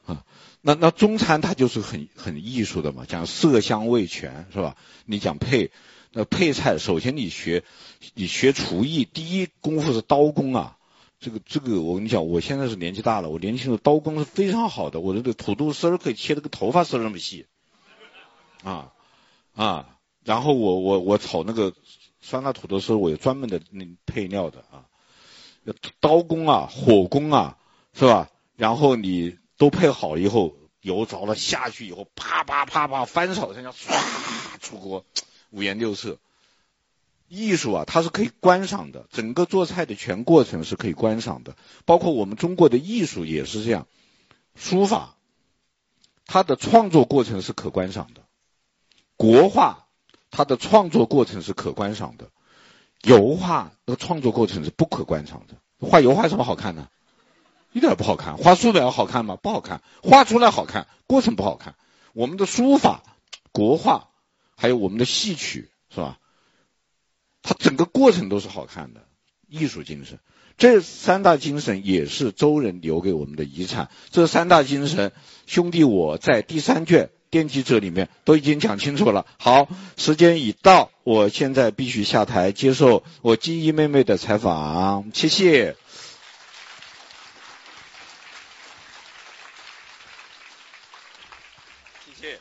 [0.06, 0.24] 啊，
[0.62, 4.76] 那那中餐它就是很很艺术的嘛，讲色香味全是吧？
[5.04, 5.70] 你讲配，
[6.12, 7.62] 那配菜首先你学，
[8.14, 10.76] 你学厨艺第一功夫是刀工啊。
[11.20, 17.46] 这个这个我跟你讲，我现在是年纪大了，我年轻的刀工是非常好的，我的这个土豆丝可以切的跟头发丝那么细。
[18.64, 18.92] 啊
[19.54, 19.95] 啊。
[20.26, 21.72] 然后我我我炒那个
[22.20, 24.84] 酸辣土豆丝，我有专门的那配料的啊，
[26.00, 27.56] 刀工啊，火工啊，
[27.94, 28.28] 是吧？
[28.56, 35.04] 然后你都配好以后，油着了下去以后，啪啪啪啪翻炒成这样，唰出锅，
[35.50, 36.18] 五颜六色。
[37.28, 43.86] 艺术啊，它是可以观赏的，整个做菜的全过程是可以观赏的，包括我们中国的艺术也是这样，
[44.56, 45.16] 书法，
[46.24, 48.22] 它的创作过程是可观赏的，
[49.16, 49.85] 国画，
[50.36, 52.28] 它的创作过程是可观赏的，
[53.00, 55.56] 油画的创作过程是不可观赏的。
[55.80, 56.90] 画油画有什么好看的？
[57.72, 58.36] 一点不好看。
[58.36, 59.36] 画素描好看吗？
[59.36, 59.80] 不好看。
[60.02, 61.74] 画出来好看，过程不好看。
[62.12, 63.02] 我们的书法、
[63.50, 64.10] 国画，
[64.58, 66.18] 还有我们的戏曲，是吧？
[67.40, 69.06] 它整个过程都是好看的，
[69.48, 70.18] 艺术精神，
[70.58, 73.88] 这三大精神也是周人留给我们的遗产。
[74.10, 75.12] 这三大精神，
[75.46, 79.26] 兄弟我在第三卷奠基者里面都已经讲清楚了。
[79.38, 85.76] 好，时间已到，我现在必须下台接受我金一妹妹的采访，谢谢。
[92.04, 92.40] 谢谢，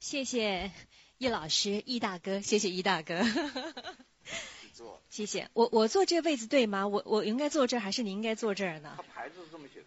[0.00, 0.70] 谢谢。
[1.18, 3.24] 易老师，易大哥，谢谢易大哥。
[5.08, 5.48] 谢谢。
[5.52, 6.88] 我我坐这位子对吗？
[6.88, 8.94] 我我应该坐这儿，还是你应该坐这儿呢？
[8.96, 9.86] 他牌子是这么写的。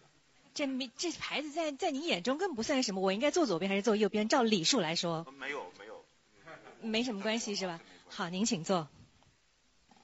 [0.56, 3.02] 这没这牌子在在你眼中更不算什么。
[3.02, 4.26] 我应该坐左边还是坐右边？
[4.26, 5.26] 照礼数来说。
[5.38, 6.02] 没有没有。
[6.80, 7.78] 没什么关系是吧？
[8.08, 8.88] 好，您请坐。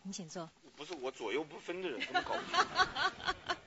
[0.02, 0.50] 您请坐。
[0.76, 3.56] 不是我左右不分的人，怎么搞不清？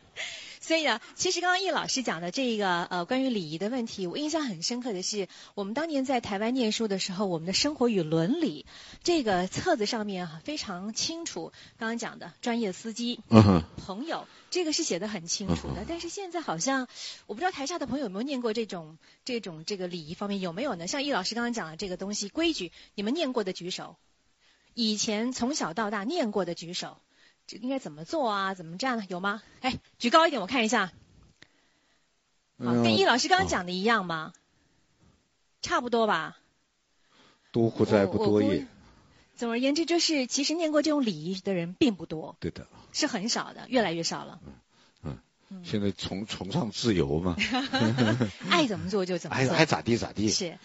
[0.65, 8.65] 所以呢，其实刚刚易老师讲的这个呃关于礼仪的问题，我印象很深刻的是，我们当年在台湾念书的时候，我们的生活与伦理
[9.03, 11.51] 这个册子上面啊非常清楚。
[11.77, 13.19] 刚刚讲的专业司机、
[13.77, 15.85] 朋友，这个是写的很清楚的。
[15.87, 16.87] 但是现在好像，
[17.27, 20.87] 我不知道台下的朋友有没有念过这种这种这个礼仪方面有没有呢？
[20.87, 23.97] 像易老师刚刚讲的这个东西规矩，你们念过的举手，
[24.73, 26.97] 以前从小到大念过的举手。
[27.47, 28.53] 这应该怎么做啊？
[28.53, 29.05] 怎么站呢？
[29.09, 29.43] 有吗？
[29.61, 30.91] 哎，举高一点，我看一下。
[32.57, 34.33] 好，跟易老师刚刚讲的一样吗？
[35.61, 36.37] 差不多吧。
[37.51, 38.65] 多乎哉不多也。
[39.35, 42.35] 总而言之，就是其实念过这种礼仪的人并不多。
[42.39, 42.67] 对的。
[42.93, 44.39] 是很少的，越来越少了。
[45.63, 47.35] 现在崇崇尚自由嘛，
[48.49, 50.29] 爱怎么做就怎么做，爱爱咋地咋地。
[50.29, 50.57] 是，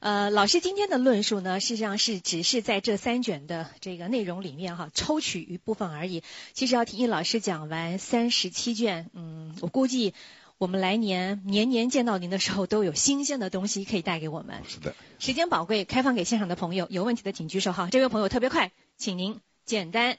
[0.00, 6.22] 呃，老师今天的论述呢，事实上是只是在这三卷的这个内容里面哈，抽取一部分而已。
[6.52, 10.14] 其实要听易老师讲完三十七卷，嗯， 我估计
[10.56, 14.62] 我们来年年年见到您的时候，都有新鲜的东西可以带给我们。
[14.66, 14.94] 是的。
[15.18, 17.88] 时间宝贵，开放给现场的朋友，有问题的请举手哈。
[17.90, 20.16] 这位朋友特别快，请您简单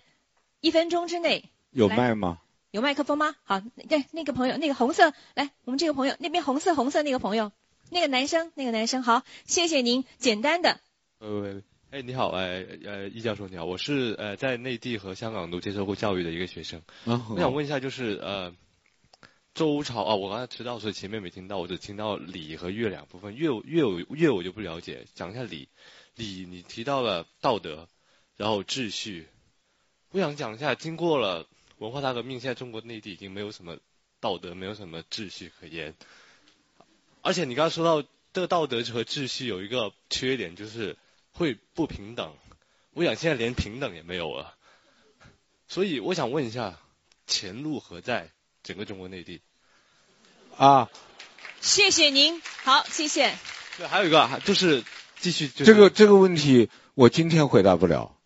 [0.61, 1.45] 一分钟之内。
[1.71, 2.39] 有卖吗？
[2.71, 3.35] 有麦克风吗？
[3.45, 7.51] 好，对，那个朋友，那个红色，来，我们这个朋友那边红色红色那个朋友，
[7.89, 10.79] 那个男生，那个男生，好，谢谢您，简单的。
[11.17, 16.83] 呃，哎，你好，哎，呃，易教授你好，我是呃在内地和香港都接受过教育的一个学生。
[17.05, 18.53] 啊，我想问一下，就是呃，
[19.55, 25.69] 周朝啊，我刚才迟到，所以前面没听到，我只听到礼和乐两部分，乐乐乐我就不了解，讲一下礼，
[26.13, 27.87] 礼你提到了道德，
[28.37, 29.27] 然后秩序，
[30.11, 31.47] 我想讲一下，经过了。
[31.79, 33.77] 文化大革命，现在中国内地已经没有什么
[34.19, 35.95] 道德，没有什么秩序可言。
[37.21, 40.97] 而且你刚刚说到这个道德和秩序有一个缺点，就是
[41.31, 42.33] 会不平等。
[42.91, 44.55] 我想现在连平等也没有了。
[45.69, 46.77] 所以我想问一下，
[47.27, 48.29] 前路何在？
[48.61, 49.39] 整个中国内地。
[50.57, 50.89] 啊，
[51.61, 53.33] 谢谢您，好，谢谢。
[53.77, 54.83] 对，还有一个就是
[55.17, 55.65] 继续、就是。
[55.65, 58.18] 这个这个问题我今天回答不了。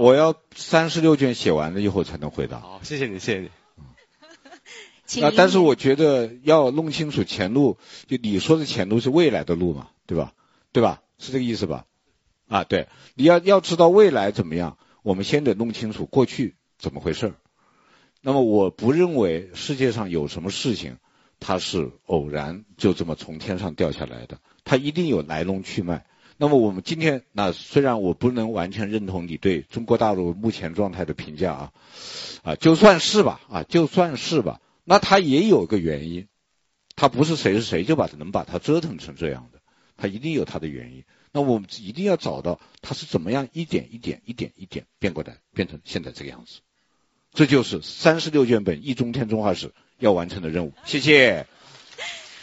[0.00, 2.58] 我要三十六卷写完了以后才能回答。
[2.58, 5.22] 好，谢谢你，谢谢你。
[5.22, 7.76] 啊，但是我觉得要弄清楚前路，
[8.06, 10.32] 就你说的前路是未来的路嘛，对吧？
[10.72, 11.02] 对吧？
[11.18, 11.84] 是这个意思吧？
[12.48, 17.34] 啊，对，你要要知道未来怎么样，我们先得弄清楚过去怎么回事儿。
[18.22, 20.96] 那么我不认为世界上有什么事情，
[21.40, 26.06] 它是偶然就这么从天上掉下来的，它一定有来龙去脉。
[26.42, 31.72] 那么我们今天，那虽然我不能完全认同你对中国大陆目前状态的评价啊，
[32.42, 36.28] 啊，就算是吧，啊，就算是吧，那它也有个原因，
[36.96, 39.60] 它不是谁是谁就把能把它折腾成这样的，
[39.98, 41.04] 它一定有它的原因。
[41.30, 46.60] 那我们一定要找到它是怎么样一点一点一点一点变过来，变成现在这个样子。
[47.34, 49.66] 这就是三十六卷本《易中天中华史》
[49.98, 50.72] 要完成的任务。
[50.86, 51.46] 谢谢。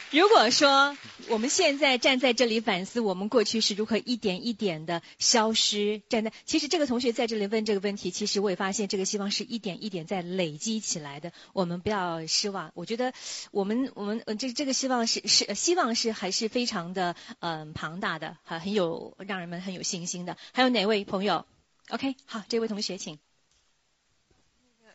[0.10, 0.98] 如果说
[1.28, 11.34] 我们现在站在这里反思，我们过去是如何一点一点的消失，站在其实这个同学在这里问这个问题，其实我也发现这个希望是一点一点在累积起来的。
[11.52, 13.12] 我们不要失望，我觉得
[13.52, 20.38] 我们我们这这个希望是是希望是还是非常的嗯庞大的，很很有让人们很有信心的。
[20.54, 21.46] 还有哪位朋友
[21.90, 23.20] ？OK，好，这位同学请。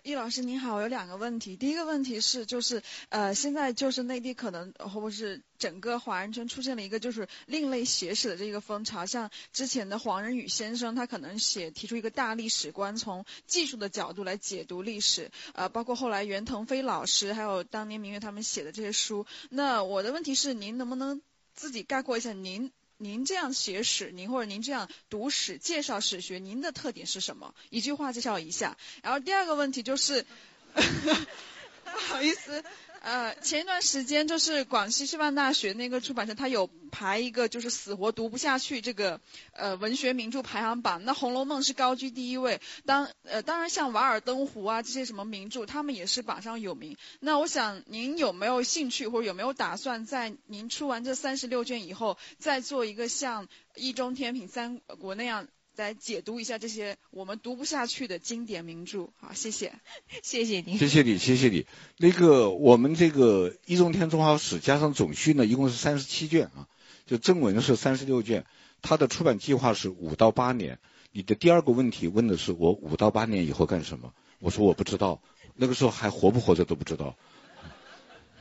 [0.05, 1.57] 易老师您好，有两个问题。
[1.57, 19.25] 第一个问题是，就是呃，现在就是内地可能或者是整个华人圈出现了一个就是另类写史的这个风潮，像之前的黄仁宇先生，他可能写提出一个大历史观，从技术的角度来解读历史，呃，包括后来袁腾飞老师，还有当年明月他们写的这些书。
[19.51, 21.23] 那我的问题是，您能不能
[21.55, 22.73] 自己概括一下您？
[23.03, 27.53] 您这样写史，您或者您这样读史、介绍史学，您的特点是什么？
[27.69, 28.77] 一句话介绍一下。
[29.03, 30.25] 然后第二个问题就是，
[30.73, 32.63] 不好意思。
[33.05, 39.21] 呃，前一段时间就是广西师范大学那个出版社，它有排一个就是死活读不下去这个
[39.55, 42.61] 呃文学名著排行榜，那《红楼梦》是高居第一位。
[42.87, 46.97] 当呃当然像《瓦尔登湖》啊这些什么名著，他们也是榜上有名。
[47.19, 55.49] 那我想您有没有兴趣或者有没有打算在您出完这三十六卷以后，再做一个像《易中天品》《三国》那样？
[55.77, 59.09] 来解读一下这些我们读不下去的经典名著。
[59.17, 59.73] 好，谢谢，
[60.23, 61.67] 谢谢您，谢谢你，谢谢你。
[61.97, 66.69] 那个我们这个《易中天中华史》加上总序呢，一共是三十七卷啊，
[67.07, 68.45] 就正文是三十六卷，
[68.83, 70.79] 它的出版计划是五到八年。
[71.11, 74.13] 你的第二个问题问的是我五到八年以后干什么？
[74.41, 75.23] 我说我不知道，
[75.55, 77.17] 那个时候还活不活着都不知道。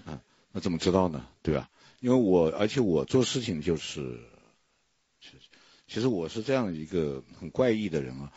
[0.06, 0.22] 啊，
[0.52, 1.26] 那怎么知道呢？
[1.44, 1.70] 对吧？
[2.02, 4.20] 因为我而且我做事情就是。
[5.94, 8.32] 其实我是这样一个很怪异的人啊，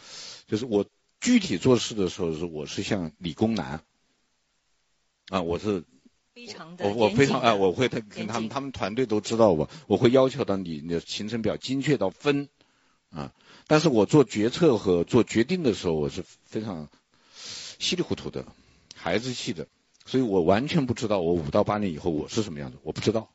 [0.48, 0.84] 就是我
[1.20, 3.80] 具体做事的时候是我是像理工男，
[5.28, 5.84] 啊，我是
[6.34, 12.48] 非常的我我非常哎，我会他跟他们他们团队都知道我，我会要求到你的行程表精确到分，
[13.10, 13.32] 啊，
[13.68, 16.88] 但是我做决策和做决定的时候，我是非常
[17.30, 18.44] 稀里糊涂的，
[18.96, 19.68] 孩子气的，
[20.04, 23.30] 所以我完全不知道我五到八年以后我是什么样子，我不知道，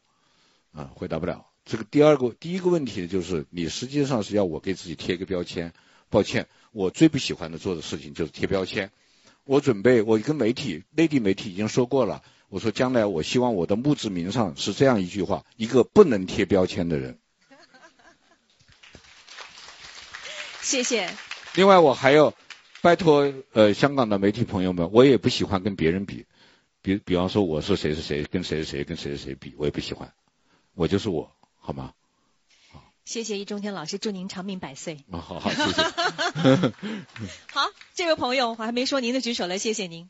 [0.74, 1.49] 啊，回答不了。
[1.70, 5.72] 这个第二个第一个问题就是，你实际上是要我给自己贴一个标签。
[6.10, 8.92] 抱歉，我最不喜欢的做的事情就是贴标签。
[9.44, 17.20] 我准备，我跟媒体，内地媒体已经说过了，我说将来我希望我的墓志铭上是这样一句话：一个不能贴标签的人。
[20.64, 21.08] 谢谢。
[21.54, 22.34] 另外，我还要
[22.82, 26.26] 拜托呃香港的媒体朋友们，我也不喜欢跟别人比，
[26.82, 30.12] 比比方说我是谁是谁，跟谁是谁跟谁是谁比，我也不喜欢，
[30.74, 31.36] 我就是我。
[31.70, 31.94] 好吗？
[32.72, 35.04] 好，谢谢易中天老师，祝您长命百岁。
[35.12, 35.84] 啊，好好，谢谢。
[37.54, 40.10] 好，这位朋友，我还没说您的举手了，谢谢您。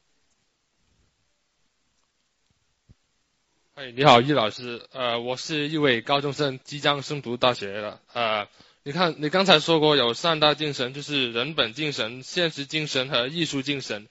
[3.74, 8.00] 哎，你好，易老师，呃，我是一位高中生，即将升读大学了。
[8.14, 8.48] 呃，
[8.84, 14.08] 你看，你刚才说过有三大精神，就是人本精神、现实精神和艺术精神。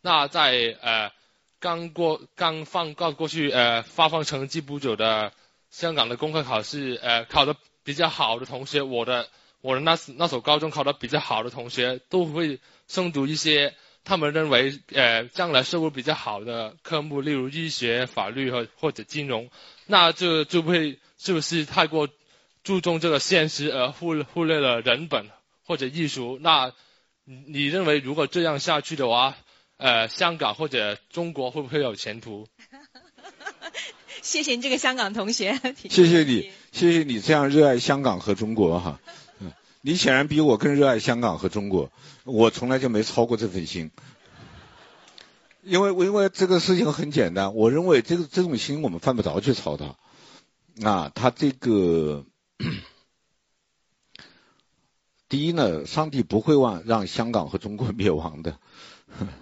[0.00, 1.12] 那在呃
[1.60, 5.32] 刚过刚放告过去呃发放成绩不久的。
[5.70, 9.28] 香港的公开考试，呃，考得比较好的同学，我的
[9.60, 19.50] 我的那那所高中考得比较好的同学，都会升读一些他们认为呃将来收入比较好的科目，例如医学、法律和或者金融，
[19.86, 22.08] 那这就会是不是太过
[22.64, 25.28] 注重这个现实而忽忽略了人本
[25.64, 26.38] 或者艺术？
[26.40, 26.72] 那
[27.24, 29.36] 你认为如果这样下去的话，
[29.76, 32.48] 呃，香港或者中国会不会有前途？
[34.22, 35.58] 谢谢你这个香港同学。
[35.88, 39.00] 谢谢你，谢谢你这样热爱香港和中国哈。
[39.80, 41.90] 你显然比我更热爱香港和中国，
[42.24, 43.90] 我从来就没操过这份心。
[45.62, 49.96] 因为因为这个事情很简单，我认为这个这种心我们犯不着去操它。
[50.88, 52.24] 啊，他这个
[55.28, 58.58] 第一呢，上帝不会让让香港和中国灭亡的，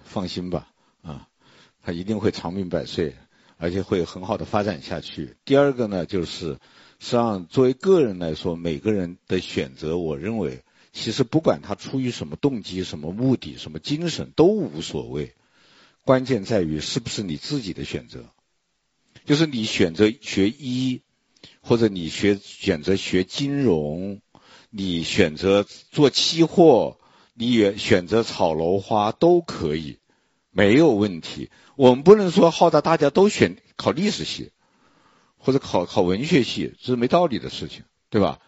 [0.05, 0.69] 放心吧。
[1.01, 1.27] 啊，
[1.83, 3.15] 他一定会长命百岁。
[3.57, 5.35] 而且会很好的发展下去。
[5.45, 6.53] 第二个呢，就是
[6.99, 10.63] 实际上作为个人来说，每个人的选择，我认为
[10.93, 15.33] 其实不管他出于什么动机、什么目的、什么精神都无所谓，
[16.03, 18.25] 关键在于是不是你自己的选择。
[19.25, 21.01] 就是你选择学医，
[21.61, 24.21] 或者你学选择学金融，
[24.69, 26.97] 你选择做期货，
[27.33, 29.97] 你也选择炒楼花都可以。
[30.57, 34.51] 没有问题，我们不能说号召大家都选考历史系，
[35.37, 38.39] 或者考考文学系，这是没道理的事情，对吧？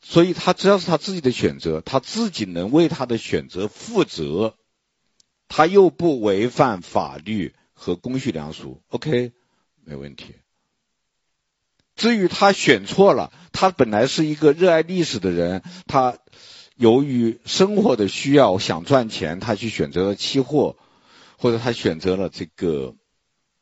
[0.00, 4.56] 所以他只要是他自己的选择，他自己能为他的选择负责，
[5.46, 9.30] 他又不违反法律和公序良俗，OK，
[9.84, 10.34] 没问题。
[11.94, 16.18] 至于他选错了，他本来是一个热爱历史的人，他
[16.74, 20.74] 由于生活的需要想赚钱，他去选择了期货。
[21.40, 22.96] 或者他选择了这个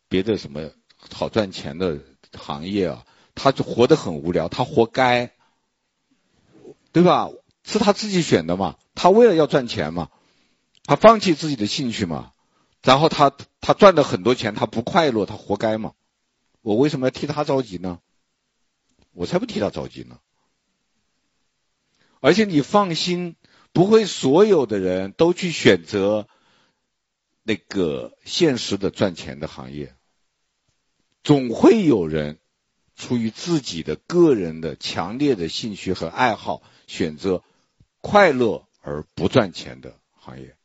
[0.09, 2.01] 别的什么好赚钱的
[2.32, 3.05] 行业啊，
[3.35, 5.35] 他就活得很无聊，他活该，
[6.90, 7.28] 对吧？
[7.62, 10.09] 是他自己选的嘛，他为了要赚钱嘛，
[10.85, 12.32] 他放弃自己的兴趣嘛，
[12.82, 13.31] 然后他
[13.61, 15.93] 他赚了很多钱，他不快乐，他活该嘛？
[16.62, 18.01] 我为什么要替他着急呢？
[19.12, 20.19] 我才不替他着急呢。
[22.20, 23.36] 而且你放心，
[23.73, 26.27] 不会所有的人都去选择
[27.48, 29.94] 那个现实的赚钱的行业，
[31.23, 32.40] 总会有人
[32.97, 37.44] 出于自己的个人的强烈的兴趣和爱好，选择
[38.01, 40.56] 快乐而不赚钱的行业。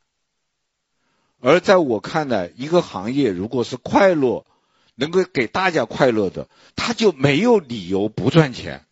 [1.40, 4.48] 而在我看来，一个行业如果是快乐，
[4.95, 8.88] 能够给大家快乐的，他就没有理由不赚钱。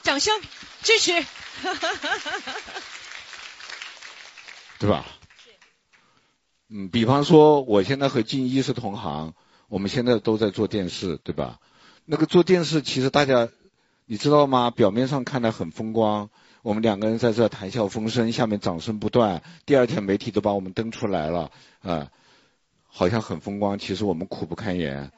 [0.00, 0.40] 掌声
[0.82, 1.12] 支持，
[4.78, 5.04] 对吧？
[6.70, 9.32] 嗯，比方说，我现在和静一是同行，
[9.68, 11.60] 我们现在都在做电视，对吧？
[12.04, 13.48] 那个做电视，其实大家
[14.04, 14.70] 你知道吗？
[14.70, 16.30] 表面上看来很风光。
[16.62, 19.42] 我们两个人在这谈笑风生，下面掌声不断。
[19.64, 21.50] 第二天媒体都把我们登出来了，
[21.80, 22.10] 啊，
[22.86, 23.78] 好像很风光。
[23.78, 25.10] 其实我们苦不堪言，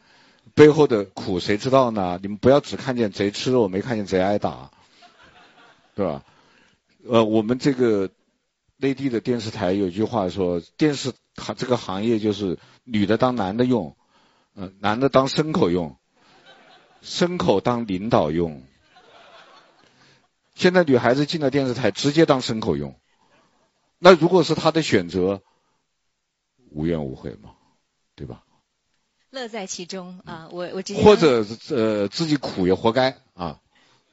[0.55, 2.21] 背后的苦谁知道呢？
[2.23, 4.71] 你们不要只看见贼吃肉，没看见贼挨打，
[5.97, 6.23] 对吧？
[7.09, 8.11] 呃，我们这个
[8.77, 13.97] 内地的电视台有句话说，电视行这个行业就是女的当男的用，
[14.55, 15.97] 嗯、呃，男的当牲口用，
[17.03, 18.63] 牲口当领导用。
[20.55, 22.95] 现在女孩子进了电视台，直接当牲口用。
[23.99, 25.43] 那如果是她的选择，
[26.71, 27.55] 无怨无悔嘛，
[28.15, 28.45] 对吧？
[29.31, 31.03] 乐在其中啊，我我直接。
[31.03, 33.61] 或者呃，自己苦也活该啊，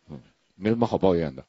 [0.09, 0.21] 嗯，
[0.55, 1.43] 没什么好抱怨的。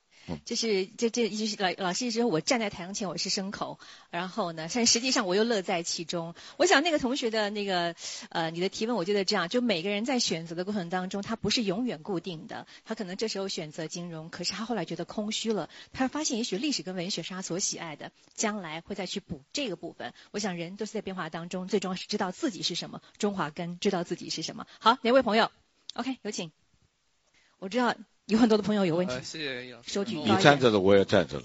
[0.44, 3.78] 就是这这就是老老师之后，我站在台上前我是牲口，
[4.10, 6.34] 然后呢，但实际上我又乐在其中。
[6.56, 7.94] 我想那个同学的那个
[8.30, 20.14] 呃，你的提问，我觉得这样，就每个人在选择的过程当中，他不是永远固定的，他可能这时候选择金融，可是他后来觉得空虚了，他发现也许历史跟文学是他所喜爱的，将来会再去补这个部分。
[20.30, 24.66] 我想人都是在变化当中，最重要是知道自己是什么，中华根知道自己是什么。
[24.78, 25.50] 好，哪位朋友
[25.94, 26.52] ？OK，有请。
[27.59, 27.94] 我知道。
[28.28, 30.05] 有很多的朋友有问题，呃、谢谢易老师。
[30.05, 31.44] 你站着的，我也站着了。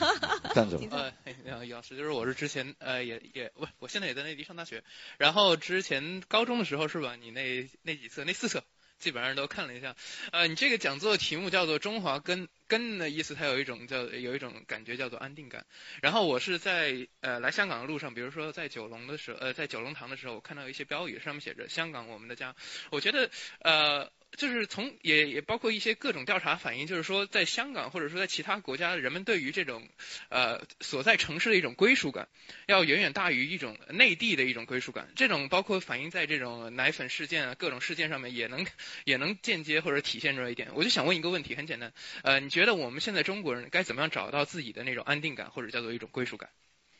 [0.54, 0.78] 站着。
[0.90, 1.12] 呃，
[1.44, 4.82] 你好，易老师，就是我是之前呃也也不，我现在也在内地上大学。
[5.18, 7.16] 然后之前高中的时候是吧？
[7.16, 8.64] 你那那几册那四册
[8.98, 9.94] 基本上都看了一下。
[10.30, 15.66] 呃，你这个讲座的题目叫做“中华根”，根的意思它有一种叫有一种感觉叫做安定感。
[16.00, 22.56] 然后我是在呃来香港的路上，比如说在九龙的时候，呃在九龙塘的时候，我看到一些标语，上面写着“香港我们的家”。
[22.90, 23.28] 我觉得
[23.60, 24.10] 呃。
[24.36, 29.86] 就是从也也包括一些各种调查反映，就是说在香港或者说在其他国家，人们对于这种
[30.30, 32.28] 呃所在城市的一种归属感，
[32.66, 35.08] 要远远大于一种内地的一种归属感。
[35.16, 38.66] 这种包括反映在这种奶粉事件啊各种事件上面，也能
[39.04, 40.70] 也能间接或者体现出来一点。
[40.74, 41.92] 我就想问一个问题，很简单，
[42.22, 46.48] 呃，你觉得我们现在中国人该怎么样找到自己的那种安定感，或者叫做一种归属感？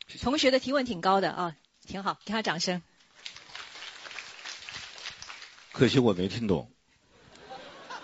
[0.06, 0.24] 谢谢。
[0.24, 1.56] 同学的提问挺高的啊，
[1.86, 2.82] 挺好，给他掌声。
[5.72, 6.70] 可惜我没听懂。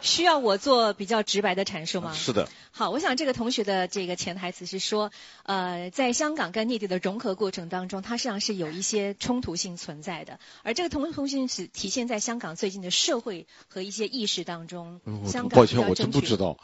[0.00, 2.12] 需要我做比较直白的阐述吗？
[2.14, 2.48] 是的。
[2.70, 5.10] 好，我想这个同学的这个潜台词是说，
[5.42, 15.00] 呃，在香港跟内地的融合过程当中，它实际上是有一些冲突性存在的，而这个冲突性是体现在香港最近的社会和一些意识当中。
[15.04, 16.56] 嗯、香港抱歉，我真不知道。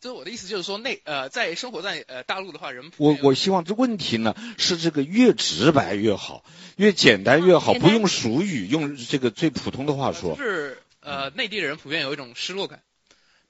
[0.00, 6.44] 这我的意思就是说，内呃，在生活在呃大陆的话，人我我希望这问题呢是这个越直白越好，
[6.76, 10.36] 越简单越好，不用俗语，用这个最普通的话说。
[10.36, 10.81] 是。
[11.02, 12.80] 呃，内地的人普遍有一种失落感，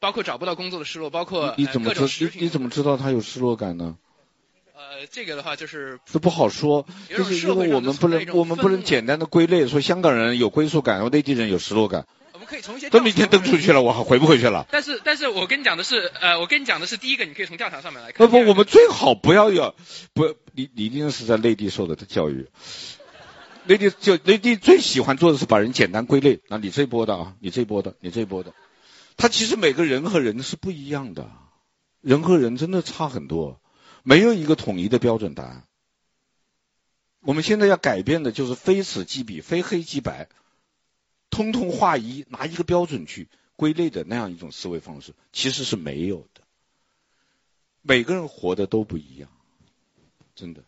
[0.01, 3.97] 包括找不到工作的失落，包括你，你怎么知你，你怎么知道他有失落感呢？
[4.75, 12.07] 呃，这个的话就是这不好说，就是因为我们不能我们不能简单的归类说香港人有归属感，然后内地人有失落感。
[12.33, 14.67] 我们可以从一些都明天登出去了，我还回不回去了？
[14.73, 18.27] 但是，但是我跟你讲的是，呃，我跟你讲的是第一个，你可以从调查上面来看。
[18.27, 19.77] 不不，我们最好不要有
[20.13, 22.49] 不，你你一定是在内地受的教育。
[23.65, 28.55] 内地就内地最喜欢做的是把人简单归类，那你这波的啊，你这波的，你这波的，
[29.17, 31.31] 他其实每个人和人是不一样的，
[32.01, 33.61] 人和人真的差很多，
[34.03, 35.65] 没有一个统一的标准答案。
[37.21, 40.29] 我们现在要改变的就是非此即彼，非黑即白，
[41.31, 46.43] 通通划一，拿一个标准去归类的那样一种思维方式，其实是没有的。
[47.81, 49.29] 每个人活的都不一样，
[50.35, 50.65] 真的。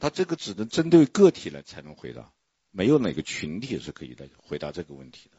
[0.00, 2.32] 他这个只能针对个体来才能回答，
[2.70, 5.36] 没有哪个群体是可以来回答这个问题的，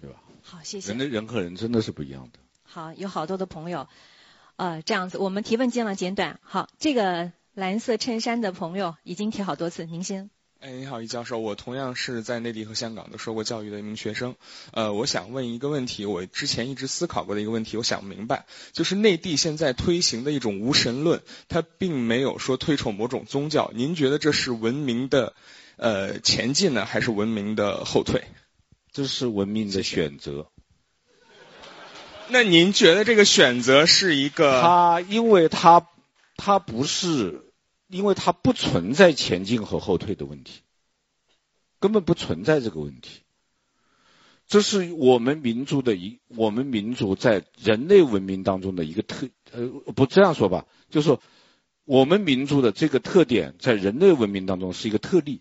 [0.00, 0.22] 对吧？
[0.42, 0.88] 好，谢谢。
[0.88, 2.38] 人的人和人真的是不一样的。
[2.62, 3.88] 好，有好多的朋友，
[4.56, 6.38] 呃，这样子，我们提问尽量简短。
[6.42, 10.30] 好，这个蓝色衬衫的朋友已经提好多次，您先。
[10.64, 14.34] 哎，你好，易教授，我同样是在内地和香港都受过教育的一名学生。
[14.72, 21.20] 呃，我想问一个问题，我之前一直思考过的一个问题，我想不明白，就是内地现在推行的一种无神论，
[21.50, 23.72] 它并没有说推崇某种宗教。
[23.74, 25.34] 您觉得这是文明的
[25.76, 28.24] 呃前进呢，还是文明的后退？
[28.90, 30.48] 这是文明的选择。
[32.28, 34.62] 那您觉得这个选择是一个？
[34.62, 35.86] 他，因为他
[36.38, 37.43] 他不是。
[37.94, 40.62] 因为它不存在前进和后退的问题，
[41.78, 43.20] 根本不存在这个问题。
[44.48, 51.22] 这是我们民族的一，我们民族在人类文明当中的一个特，呃，不这样说吧，就是说
[51.84, 55.40] 我们民族的这个特点在人类文明当中是一个特例。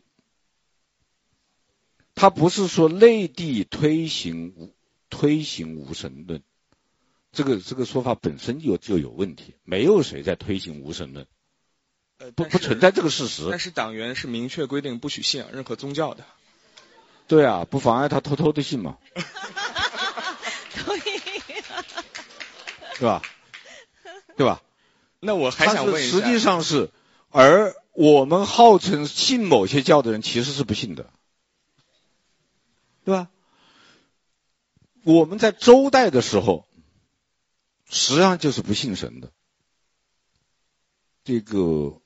[2.13, 4.75] 它不是说内地推行无
[5.09, 6.43] 推行无神论，
[7.31, 11.25] 这个这个说法本身就就有问题，没有谁在推行无神论。
[12.31, 13.47] 不不存在这个事实。
[13.49, 16.25] 但是党员是明确规定不许信仰任何宗教的。
[17.27, 18.97] 对啊，不妨碍他偷偷的信嘛。
[20.75, 21.01] 可以。
[22.99, 23.21] 对 吧？
[24.35, 24.61] 对吧？
[25.19, 26.17] 那我还想问一下。
[26.17, 26.91] 实际上是，
[27.29, 31.09] 而我们号称信某些教的人其实是不信的，
[33.05, 33.29] 对吧？
[35.03, 36.65] 我们在周代的时候，
[37.89, 39.31] 实际上就是不信神的。
[41.23, 42.01] 这个。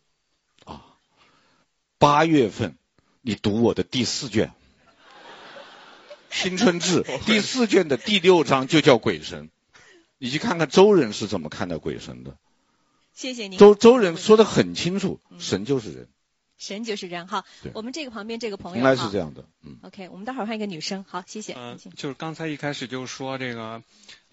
[1.99, 2.75] 八月份，
[3.21, 4.47] 你读我的第四卷
[6.29, 9.49] 《新春志 》第四卷的第六章就叫鬼神，
[10.17, 12.37] 你去看看周人是怎么看待鬼神的。
[13.13, 13.57] 谢谢您。
[13.57, 16.07] 周周人说的很清楚，神就是人。
[16.59, 19.77] 神就是人哈，我们这个旁边这个朋友，应该是这样的，嗯。
[19.83, 21.53] OK，我们待会儿换一个女生，好，谢谢。
[21.53, 23.83] 呃，就是刚才一开始就说这个，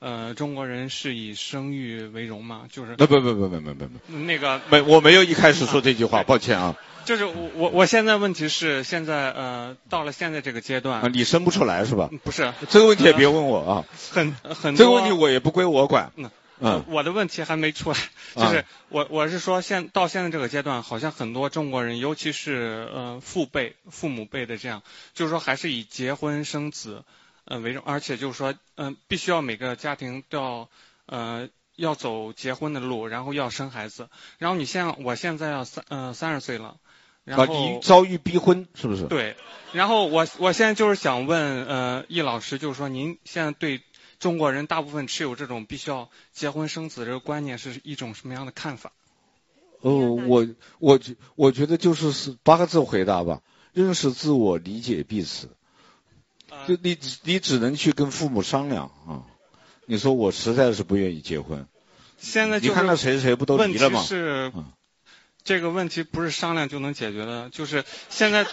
[0.04, 2.66] 呃中国人是以生育为荣吗？
[2.70, 4.16] 就是不不不不不不不。
[4.18, 6.76] 那个没我没有一开始说这句话抱歉啊。
[7.06, 11.00] 就是我我我现在问题是现在呃到了现在这个阶段。
[11.00, 12.10] 啊你生不出来是吧？
[12.22, 12.52] 不是。
[12.68, 13.84] 这个问题也别问我啊。
[14.10, 16.12] 很很这个问题我也不归我管。
[16.16, 16.84] 嗯嗯。
[16.88, 17.96] 我的问题还没出来。
[18.36, 24.82] 就是我我是说现到现在这个阶段好像很多中国人尤其是呃父辈父母辈的这样
[25.14, 27.04] 就是说还是以结婚生子
[27.44, 30.68] 呃为重，而且就是说嗯、呃、必须要每个家庭都要
[31.06, 34.08] 呃要走结婚的路，然后要生孩子，
[34.38, 36.76] 然后你像我现在要三呃三十岁了，
[37.24, 39.06] 然后你遭遇逼婚是不是？
[39.08, 39.36] 对，
[39.72, 43.80] 然后我我现在就是想问呃易老师，就是说您现在对。
[44.20, 48.92] 中国人大部分持有这种必须要结婚生子这个观念，是一种什么样的看法？
[49.80, 50.46] 哦，我
[50.78, 53.42] 我觉我觉得就是是八个字回答吧：
[53.74, 55.50] 认识自我，理解彼此。
[56.66, 59.22] 就你你只能去跟父母商量啊。
[59.86, 61.66] 你说我实在是不愿意结婚。
[62.18, 63.98] 现在你看到谁谁不都离了吗？
[63.98, 64.52] 问题是
[65.42, 68.46] 这个问题不是商量就能解决的，就是现在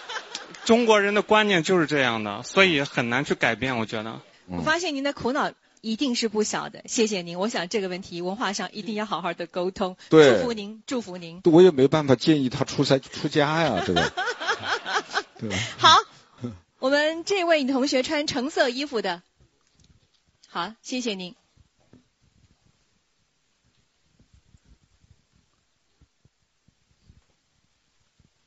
[0.64, 3.78] 中国人的观念就是这样的，所以很难去改变。
[3.78, 4.20] 我觉得。
[4.46, 5.50] 我发现您的苦恼。
[5.84, 7.40] 一定是不小的，谢谢您。
[7.40, 9.96] 我想这个问题文化上一定要好好的沟通。
[10.10, 11.40] 对，祝福您，祝福您。
[11.42, 14.10] 我也没办法建议他出塞出家呀，对吧？
[15.40, 15.56] 对吧？
[15.78, 15.96] 好，
[16.82, 19.22] 我们这位女同学穿橙色衣服的，
[20.48, 21.36] 好，谢谢您。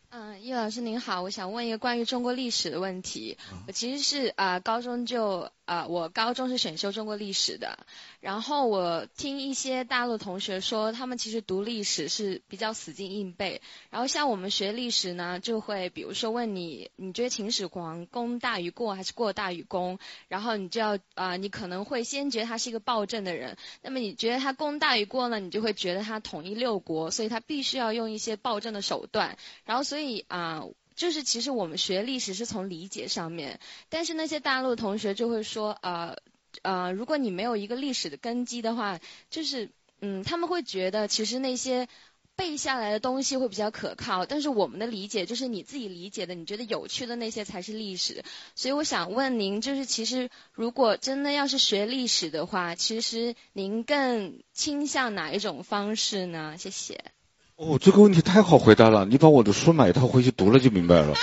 [0.10, 3.38] 嗯，叶老师您好，我想问一个关于中国历史的问题。
[3.68, 7.80] 我其实是啊、呃，高中就啊、我高中是选修中国历史的。
[8.20, 13.62] 然后我听一些大陆同学说，他们其实读历史是比较死记硬背。
[13.90, 20.00] 然后像我们学历史呢，就会比如说问你，你觉得秦始皇功大于过还是过大于功？
[20.28, 23.58] 然后你就要啊、你可能会先觉得他是一个暴政的人。
[23.82, 25.40] 那么你觉得他功大于过呢？
[25.40, 29.38] 你就会觉得他统一六国，所以他必须要用一些暴政的手段。
[29.66, 30.64] 然后所以啊、
[30.96, 33.60] 就是其实我们学历史是从理解上面，
[33.90, 36.16] 但是那些大陆同学就会说呃。
[36.62, 41.90] 呃，如果你没有一个历史的根基的话，就是嗯，他们会觉得其实那些
[42.38, 48.24] 背下来的东西会比较可靠，但是我们的理解就是你自己理解的，你觉得有趣的那些才是历史。
[48.56, 56.56] 所以我想问您，就是其实如果真的要是学历史的话，其实您更倾向哪一种方式呢？
[56.58, 57.15] 谢谢。
[57.56, 61.16] 哦，这个问题太好回答了，你把我的书买一套回去读了就明白了。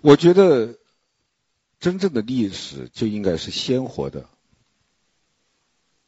[0.00, 0.78] 我觉得。
[1.78, 4.28] 真正的历史就应该是鲜活的，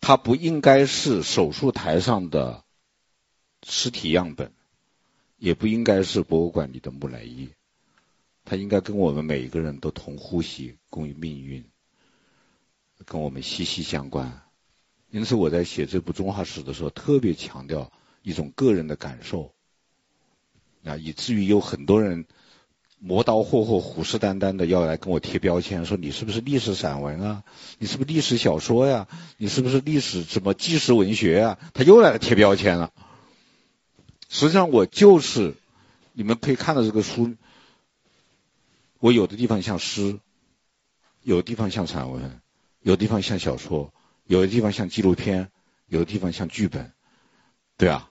[0.01, 2.65] 它不应该是手术台上的
[3.63, 4.51] 尸体样本，
[5.37, 7.51] 也不应该是博物馆里的木乃伊，
[8.45, 11.65] 它应该跟我们每一个人都同呼吸、共于命运，
[13.05, 14.48] 跟我们息息相关。
[15.11, 17.91] 因此，我在写这部中华史的时候，特别强调
[18.23, 19.55] 一种个人的感受，
[20.85, 22.27] 啊，以至于有很多人
[22.99, 27.45] 磨刀霍霍、虎视眈眈的要来跟我贴标签，说你是不是历史散文啊？
[27.79, 29.09] 你是不是历史小说呀？
[29.39, 31.59] 你是不是历史什么纪实文学啊？
[31.73, 32.93] 他又来了贴标签了。
[34.29, 35.55] 实际上我就是，
[36.13, 37.35] 你们可以看到这个书，
[38.99, 40.19] 我有的地方像诗，
[41.23, 42.43] 有的地方像散文，
[42.83, 43.91] 有的地方像小说，
[44.29, 45.51] 有的地方像纪录片，
[45.87, 46.93] 有的地方像剧本，
[47.79, 48.11] 对啊，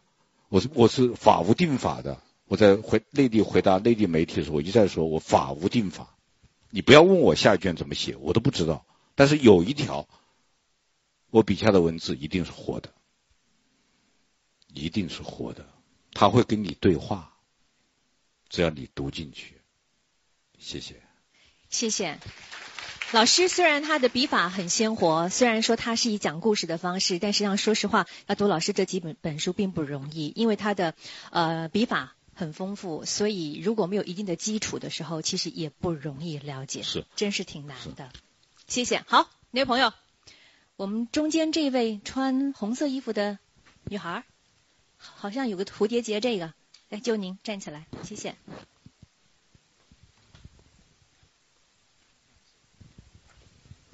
[0.49, 2.19] 我是我是法无定法的。
[2.45, 6.18] 我在回内地回答内地媒体的时候，我一再说我法无定法，
[6.72, 8.84] 你不要问我下一卷怎么写，我都不知道。
[9.14, 10.07] 但是有一条，
[11.30, 12.91] 我笔下的文字一定是活的，
[14.73, 15.69] 一定是活的，
[16.14, 17.38] 他会跟你对话，
[18.49, 19.61] 只要你读进去。
[20.57, 20.95] 谢谢。
[21.69, 22.18] 谢谢。
[23.12, 30.94] 老师虽然他的笔法很鲜活，虽然说他是以讲故事的方式，但实际上说实话，要读老师这几本本书并不容易，因为他的
[31.32, 32.14] 呃笔法。
[32.40, 38.12] 很丰富，所以如果没有一定的基础的时候，其实也不容易了解，是，真是挺难的。
[38.68, 39.04] 谢谢。
[39.08, 39.92] 好，哪位朋友？
[40.76, 43.40] 我们中间这位穿红色衣服的
[43.86, 44.24] 女孩，
[44.98, 46.54] 好像有个蝴蝶结，这个，
[46.90, 48.36] 来，就您站起来，谢谢。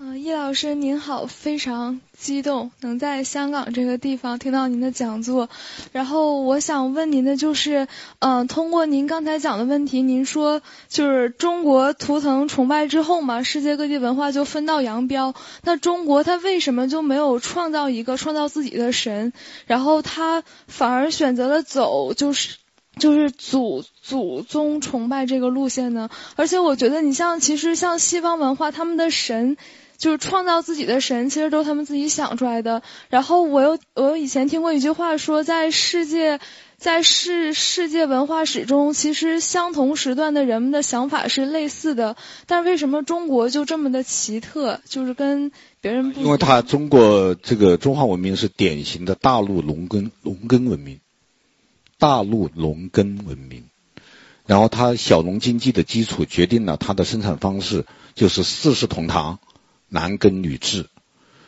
[0.06, 5.48] 嗯，叶老师您好，非常激动能在香港这个地方听到您的讲座。
[5.94, 7.88] 然后我想问您的就是，
[8.20, 15.36] 嗯、通过您刚才讲的问题，您说就是中国图腾崇拜之后嘛，世界各地文化就分道扬镳。
[15.62, 19.32] 那中国它为什么就没有创造一个创造自己的神，
[19.68, 22.58] 然后它反而选择了走就是
[22.98, 26.10] 就是祖祖宗崇拜这个路线呢？
[26.36, 29.56] 而且我觉得你像其实像西方文化，他们的神。
[29.98, 32.82] 就是创造自己的神，其实都是他们自己想出来的。
[33.10, 36.40] 然后我又我又以前听过一句话说，在世界
[36.78, 42.18] 在世世界文化史中，其实相同时段的人们的想法是类似的。
[42.46, 44.82] 但是为什么中国就这么的奇特？
[44.86, 46.26] 就是跟别人不一样。
[46.26, 51.00] 因为它中国这个中华文明是典型的大陆农耕农耕文明，
[51.98, 53.64] 大陆农耕文明。
[54.46, 59.40] 然后它小农经济的基础决定了它的生产方式，就是四世同堂。
[59.94, 60.90] 男耕女织，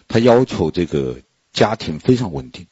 [0.07, 1.17] 他要求这个
[1.51, 2.67] 家庭非常稳定，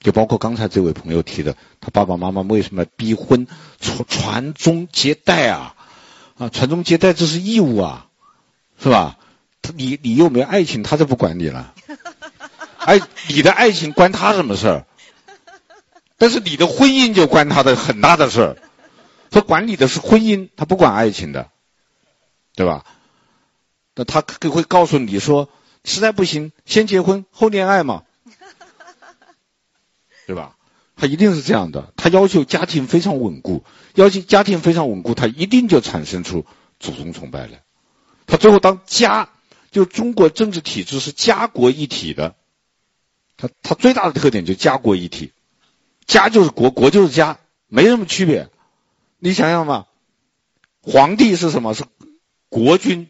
[0.00, 3.46] 就包括刚才这位朋友提的，他爸爸妈妈为什么逼婚
[3.78, 5.76] 传传宗接代啊？
[6.38, 8.08] 啊，传宗接代这是义务啊，
[8.82, 9.18] 是吧？
[9.60, 11.74] 他你你又没有爱情，他就不管你了。
[12.78, 12.98] 哎，
[13.28, 14.86] 你的爱情关他什么事儿？
[16.16, 18.56] 但是你的婚姻就关他的很大的事儿。
[19.30, 21.50] 他管你的是婚姻，他不管爱情的，
[22.56, 22.84] 对吧？
[23.94, 25.48] 那他可会告诉你说，
[25.84, 28.04] 实在不行，先结婚后恋爱嘛，
[30.26, 30.56] 对吧？
[30.96, 33.64] 他一定是这样的，他要求家庭非常稳固，
[33.94, 36.46] 要求家庭非常稳固，他一定就产生出
[36.78, 37.62] 祖宗崇拜来。
[38.26, 39.30] 他最后当家，
[39.72, 42.36] 就中国政治体制是家国一体的，
[43.36, 45.32] 他他最大的特点就是家国一体，
[46.06, 48.48] 家就是国，国就是家，没什么区别。
[49.18, 49.86] 你想想嘛，
[50.82, 51.74] 皇帝是什么？
[51.74, 51.84] 是
[52.48, 53.08] 国君。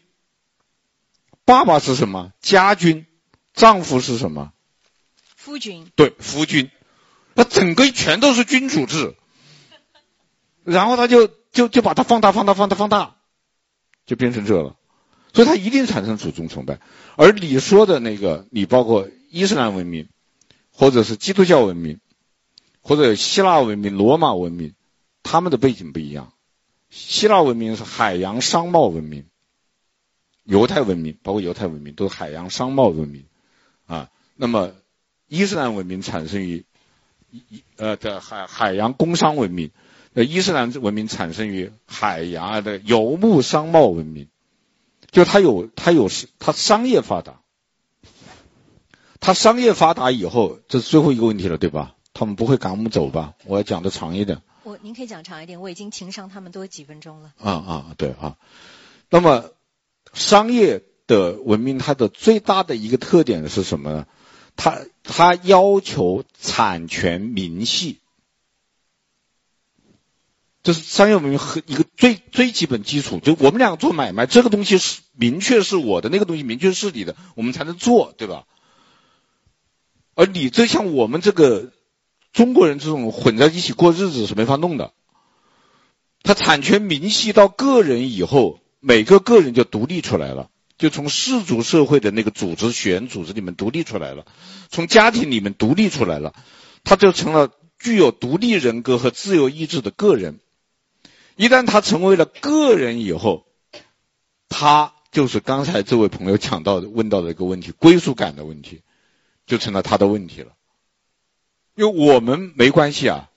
[1.45, 2.31] 爸爸是什么？
[2.41, 3.05] 家君，
[3.53, 4.53] 丈夫是什么？
[5.35, 5.91] 夫君。
[5.95, 6.69] 对，夫君。
[7.35, 9.15] 那整个全都是君主制，
[10.63, 13.15] 然后他就就就把它放大、放大、放大、放大，
[14.05, 14.75] 就变成这了。
[15.33, 16.79] 所以它一定产生祖宗崇拜。
[17.15, 20.07] 而你说的那个，你包括伊斯兰文明，
[20.71, 21.99] 或者是基督教文明，
[22.81, 24.75] 或者希腊文明、罗马文明，
[25.23, 26.31] 他们的背景不一样。
[26.91, 29.25] 希腊文明是海洋商贸文明。
[30.43, 33.25] 犹太文明，包括犹太文明，都是海洋商贸文明，
[33.85, 34.73] 啊，那么
[35.27, 36.65] 伊斯兰文明产生于
[37.31, 39.71] 一呃的海海洋工商文明，
[40.13, 44.27] 呃，伊斯兰文明产生于海洋的游牧商贸文明，
[45.11, 47.39] 就它有它有是它商业发达，
[49.21, 51.95] 它商业发达以后，这是最后一个问题了，对吧？
[52.13, 53.33] 他们不会赶我们走吧？
[53.45, 54.41] 我要讲的长一点。
[54.63, 57.33] 我您可以讲长一点，我已经情商他们多几分钟了。
[57.39, 58.35] 啊啊，对啊，
[59.09, 59.51] 那么。
[60.13, 64.07] 商业的文明，它的最大的一个特点是什么呢？
[64.55, 67.97] 它它要求产权明细，
[70.61, 73.19] 这是商业文明和一个最最基本基础。
[73.19, 78.45] 就我们两个做买卖，这个东西是明确是我的，那个东西明确是你的，我们才能做，对吧？
[80.13, 81.71] 而你这像我们这个
[82.31, 84.93] 中国人这种混在一起过日子是没法弄的。
[86.21, 88.59] 它产权明细到个人以后。
[88.85, 94.25] 每个个人就独立出来了，就从氏族社会的那个组织血缘组织里面独立出来了，
[94.69, 96.35] 从家庭里面独立出来了，
[96.83, 97.49] 他就成了
[97.79, 100.41] 具有独立人格和自由意志的个人。
[101.37, 103.45] 一旦他成为了个人以后，
[104.49, 108.81] 他就是刚才这位朋友讲到的、问到的一个问题，归属感的问题，
[109.47, 110.51] 就成了他的问题了。
[111.75, 113.29] 因为我们没关系啊，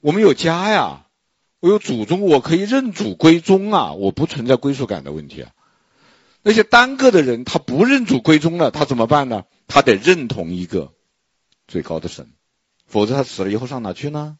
[0.00, 1.05] 我们有家呀，
[1.60, 5.52] 我有祖宗，我可以认祖归宗啊，我不存在归属感的问题啊。
[6.42, 9.44] 那些单个的人，他不认祖归宗了，他怎么办呢？
[9.66, 10.92] 他得认同一个
[11.66, 12.30] 最高的神，
[12.86, 14.38] 否则他死了以后上哪去呢？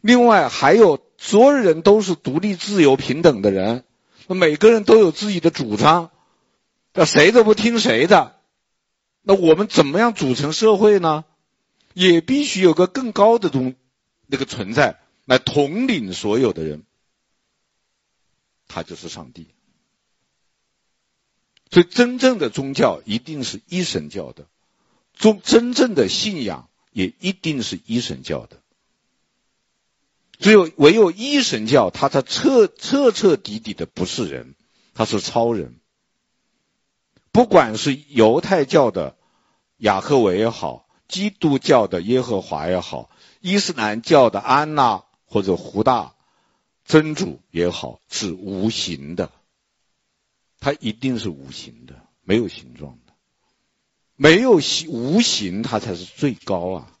[0.00, 3.84] 另外还有，所有人都是独立、自由、平等的人，
[4.26, 6.10] 那每个人都有自己的主张，
[6.94, 8.36] 那谁都不听谁的。
[9.22, 11.24] 那我们怎么样组成社会呢？
[11.94, 13.74] 也必须有个更高的东
[14.26, 14.98] 那个存在
[15.28, 16.84] 来统领所有的人，
[18.66, 19.46] 他就是上帝。
[21.70, 24.46] 所以，真正的宗教一定是一神教的，
[25.12, 28.62] 宗真正的信仰也一定是一神教的。
[30.38, 34.54] 只有唯有一神教，他才彻彻彻底底的不是人，
[34.94, 35.78] 他是超人。
[37.32, 39.14] 不管是犹太教的
[39.76, 43.10] 雅克维也好，基督教的耶和华也好，
[43.42, 46.14] 伊斯兰教的安娜或者胡大
[46.84, 49.30] 真主也好，是无形的。
[50.58, 53.12] 它一定是无形的，没有形状的，
[54.16, 56.92] 没有形无形，它才是最高啊！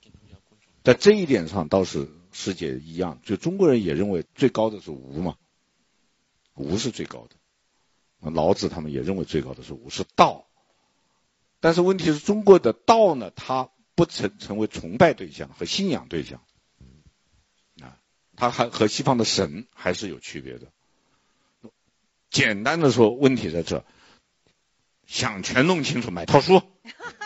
[0.84, 5.36] 在这一点上倒是世界一样，就中国人也认为最高的是无嘛，
[6.54, 8.30] 无是最高的。
[8.30, 10.44] 老子他们也认为最高的是无，是道。
[11.60, 16.40] 但是问题是中国的道呢，它不成成为崇拜对象和信仰对象，
[18.38, 20.68] 它还和西方的神还是有区别的。
[22.30, 23.84] 简单的说，问题在这，
[25.06, 26.62] 想全弄清楚，买套书，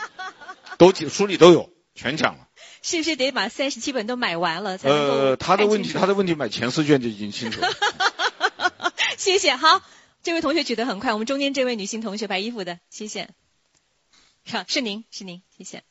[0.79, 2.49] 都书里都有，全讲了。
[2.81, 5.15] 是不是得把三十七本都买完了才能够？
[5.15, 7.69] 呃，他的问题，他的问题，买前四卷就已经清楚了。
[9.19, 9.83] 谢谢，好，
[10.23, 13.29] 这位同学举得很快，我们中间这位女性同学，白衣服的，谢谢。
[14.47, 15.85] 好，是您，是您，谢谢。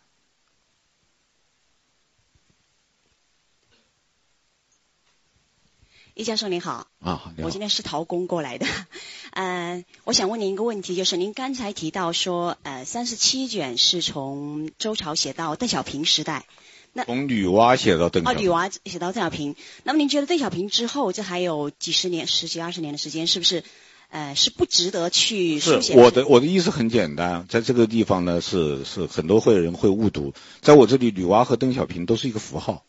[6.14, 8.66] 易教授您好，啊，我今天是陶工过来的，
[9.32, 16.46] 呃，我想问您一个问题，就是您刚才提到说，呃，三十七卷是从周朝写到邓小平时代，
[16.92, 23.64] 那从女娲写到邓小平，哦，女娲写到邓小平，那么您觉得邓小平之后，这还有几十年、十几二十年的时间，是不是，
[24.10, 25.94] 呃，是不值得去书写？
[25.94, 32.84] 是我的我的意思很简单，在这个地方呢，是是很多会人会误读，在我这里，女娲和邓小平都是一个符号。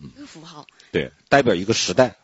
[0.00, 2.16] 一个符号，对，代表一个时代。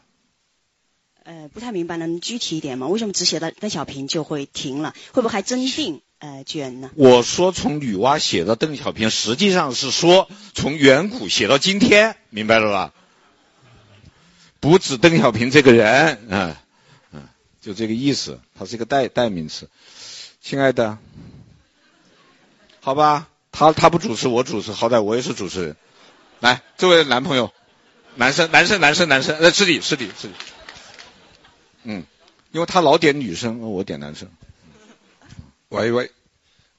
[1.22, 2.86] 呃，不太明白，能具体一点吗？
[2.86, 4.94] 为什么只写到邓小平就会停了？
[5.12, 6.90] 会不会还真定呃卷呢？
[6.96, 12.92] 我说从女娲写到邓小平，实际上是说从远古写到今天，明白了吧？
[14.60, 16.56] 不止邓小平这个人，嗯
[17.12, 17.28] 嗯，
[17.62, 19.70] 就这个意思，它是一个代代名词。
[20.42, 20.98] 亲爱的，
[22.80, 25.76] 好吧，他他不主持，我主持，好歹我也是主持人。
[26.40, 27.50] 来，这位男朋友。
[28.16, 30.34] 男生，男生，男生，男生，呃，是你，是你，是你。
[31.84, 32.04] 嗯，
[32.52, 34.28] 因为他老点女生，我点男生。
[35.68, 36.10] 喂喂，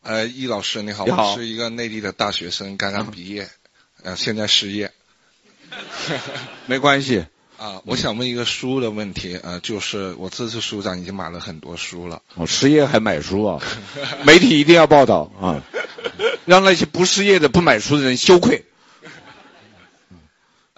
[0.02, 3.44] 呃，易老师你好，你好，我是一个内地的大学生，刚刚毕业，
[4.04, 4.92] 嗯、呃，现在失业。
[6.68, 7.26] 没关系。
[7.58, 12.22] 啊、呃，我想问一个书的问题，呃，就是我这次书展已经买了很多书了。
[12.36, 13.62] 我、哦、失业还买书啊？
[14.26, 15.64] 媒体一定要报道啊，
[16.46, 18.66] 让那些不失业的不买书的人羞愧。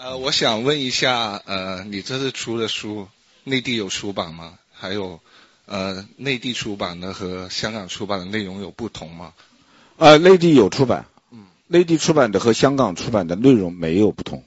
[0.08, 3.10] 呃，我想问一下，呃，你这次出的书，
[3.44, 4.54] 内地有出版吗？
[4.72, 5.20] 还有，
[5.66, 9.34] 呃，内地出版的和香港出版的内容有不同吗？
[9.98, 14.46] 呃，内地有出版，嗯，内地出版的和香港出版的内容没有不同。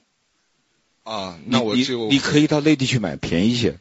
[1.03, 3.77] 啊，那我就你，你可以到内地去买，便宜些。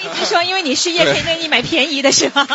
[0.00, 2.46] 你说，因为你失业，可以内地买便宜的是吗？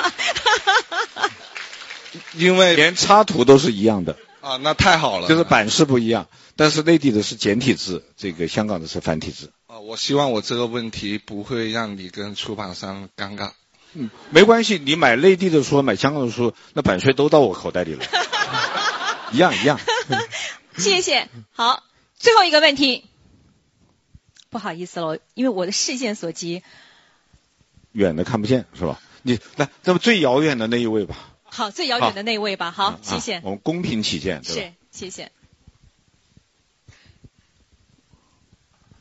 [2.33, 4.15] 因 为连插图都是一样的。
[4.49, 5.27] 啊，那太好了。
[5.27, 6.27] 就是版式不一样。
[6.55, 9.51] 但是内地的是简体字，这个香港的是繁体字。
[9.67, 13.51] 啊，我希望我这个问题不会让你跟出版商尴尬。
[13.93, 18.03] 嗯，没关系，你买内地的书，买香港的书，那版税都到我口袋里了，
[19.31, 19.79] 一样一样。
[20.77, 21.29] 谢谢。
[21.51, 21.83] 好，
[22.17, 23.05] 最后一个问题，
[24.49, 26.63] 不好意思了，因为我的视线所及，
[27.91, 28.99] 远的看不见是吧？
[29.21, 31.15] 你来，这么最遥远的那一位吧。
[31.51, 32.71] 好，最遥远的那位吧。
[32.71, 33.41] 好，好谢谢、啊。
[33.43, 34.61] 我们公平起见，对吧？
[34.61, 35.31] 是，谢谢。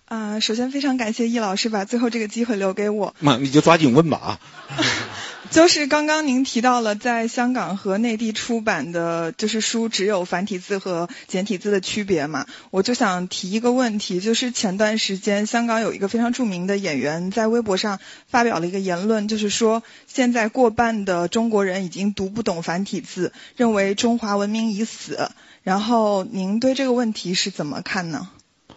[0.07, 3.15] 啊、呃，首先非常感谢易老师把最后这个机会留给我。
[3.19, 4.41] 那，你就抓紧问吧啊！
[5.51, 12.47] 就是刚刚您提到了在香港和内地出版的，就是书只有繁体字和简体字的区别嘛？
[12.70, 25.31] 我就想提一个问题，就是前段时间香港有一个非常著名的演员在微博上发表了一个言论，就是说现在过半的中国人已经读不懂繁体字，认为中华文明已死。
[25.62, 28.29] 然后您对这个问题是怎么看呢？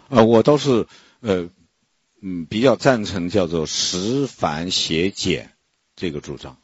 [0.09, 0.87] 呃，我倒是
[1.19, 1.49] 呃
[2.21, 5.51] 嗯比较赞成叫做识繁写简
[5.95, 6.57] 这个主张。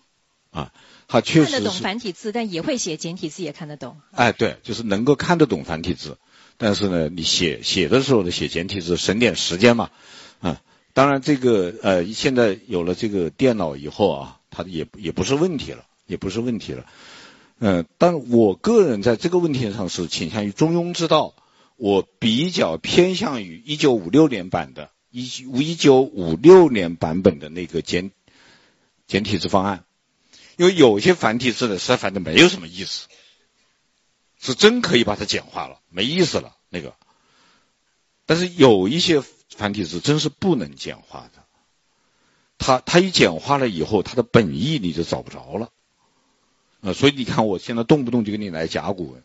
[0.51, 0.71] 啊，
[1.07, 3.97] 他确实看得懂繁体字，但也会写简体字，也看得懂。
[4.11, 6.17] 哎，对，就是能够看得懂繁体字，
[6.57, 9.89] 但是呢，你写写的时候呢，写简体字省点时间嘛。
[10.39, 10.61] 啊，
[10.93, 16.85] 当然这个呃，现在有了这个电脑以后啊，它也也不是问题了，也不是问题了。
[17.59, 21.33] 嗯、呃，但我个人在这个问题上是倾向于中庸之道，
[21.75, 28.11] 我比较偏向于一九五六年版的，一一九五六年版本的那个简
[29.07, 29.85] 简体字方案。
[30.57, 33.07] 因为有些繁体字呢，实在反正没有什么意思，
[34.39, 36.95] 是真可以把它简化了，没意思了那个。
[38.25, 41.43] 但是有一些繁体字真是不能简化的，
[42.57, 45.71] 它它一简化了以后，它的本意你就找不着了。
[46.81, 49.23] 呃，所以你看，我现在动不动就给你来甲骨文，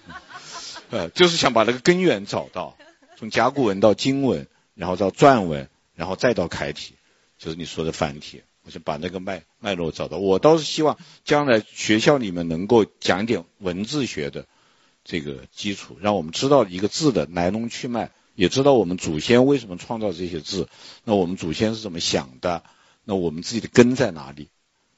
[0.90, 2.76] 呃，就是想把那个根源找到，
[3.18, 6.94] 从甲骨文到金文，然后到篆文，然后再到楷体，
[7.38, 8.42] 就是你说的繁体。
[8.64, 10.18] 我就把那个脉脉络找到。
[10.18, 14.46] 我倒是希望将来学校里面能够讲点文字学的
[15.04, 20.68] 这个基础，让我们知道一个字的来龙去脉，也知道我们祖先为什么创造这些字，
[21.04, 22.62] 那我们祖先是怎么想的，
[23.04, 24.48] 那我们自己的根在哪里？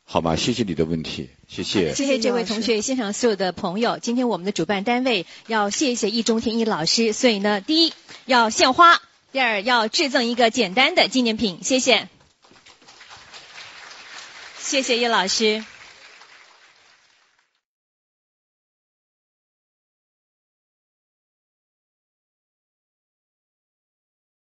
[0.09, 0.37] 好吗？
[0.37, 1.93] 谢谢你的问题，谢谢。
[1.93, 3.99] 谢谢这位同学，现场所有的朋友。
[3.99, 7.93] 今天我们的主办单位要谢谢易中天易老师，所以呢，第一
[8.25, 9.03] 要献花，
[9.33, 12.09] 第二要制赠一个简单的纪念品，谢谢。
[14.67, 15.63] 谢谢叶老师。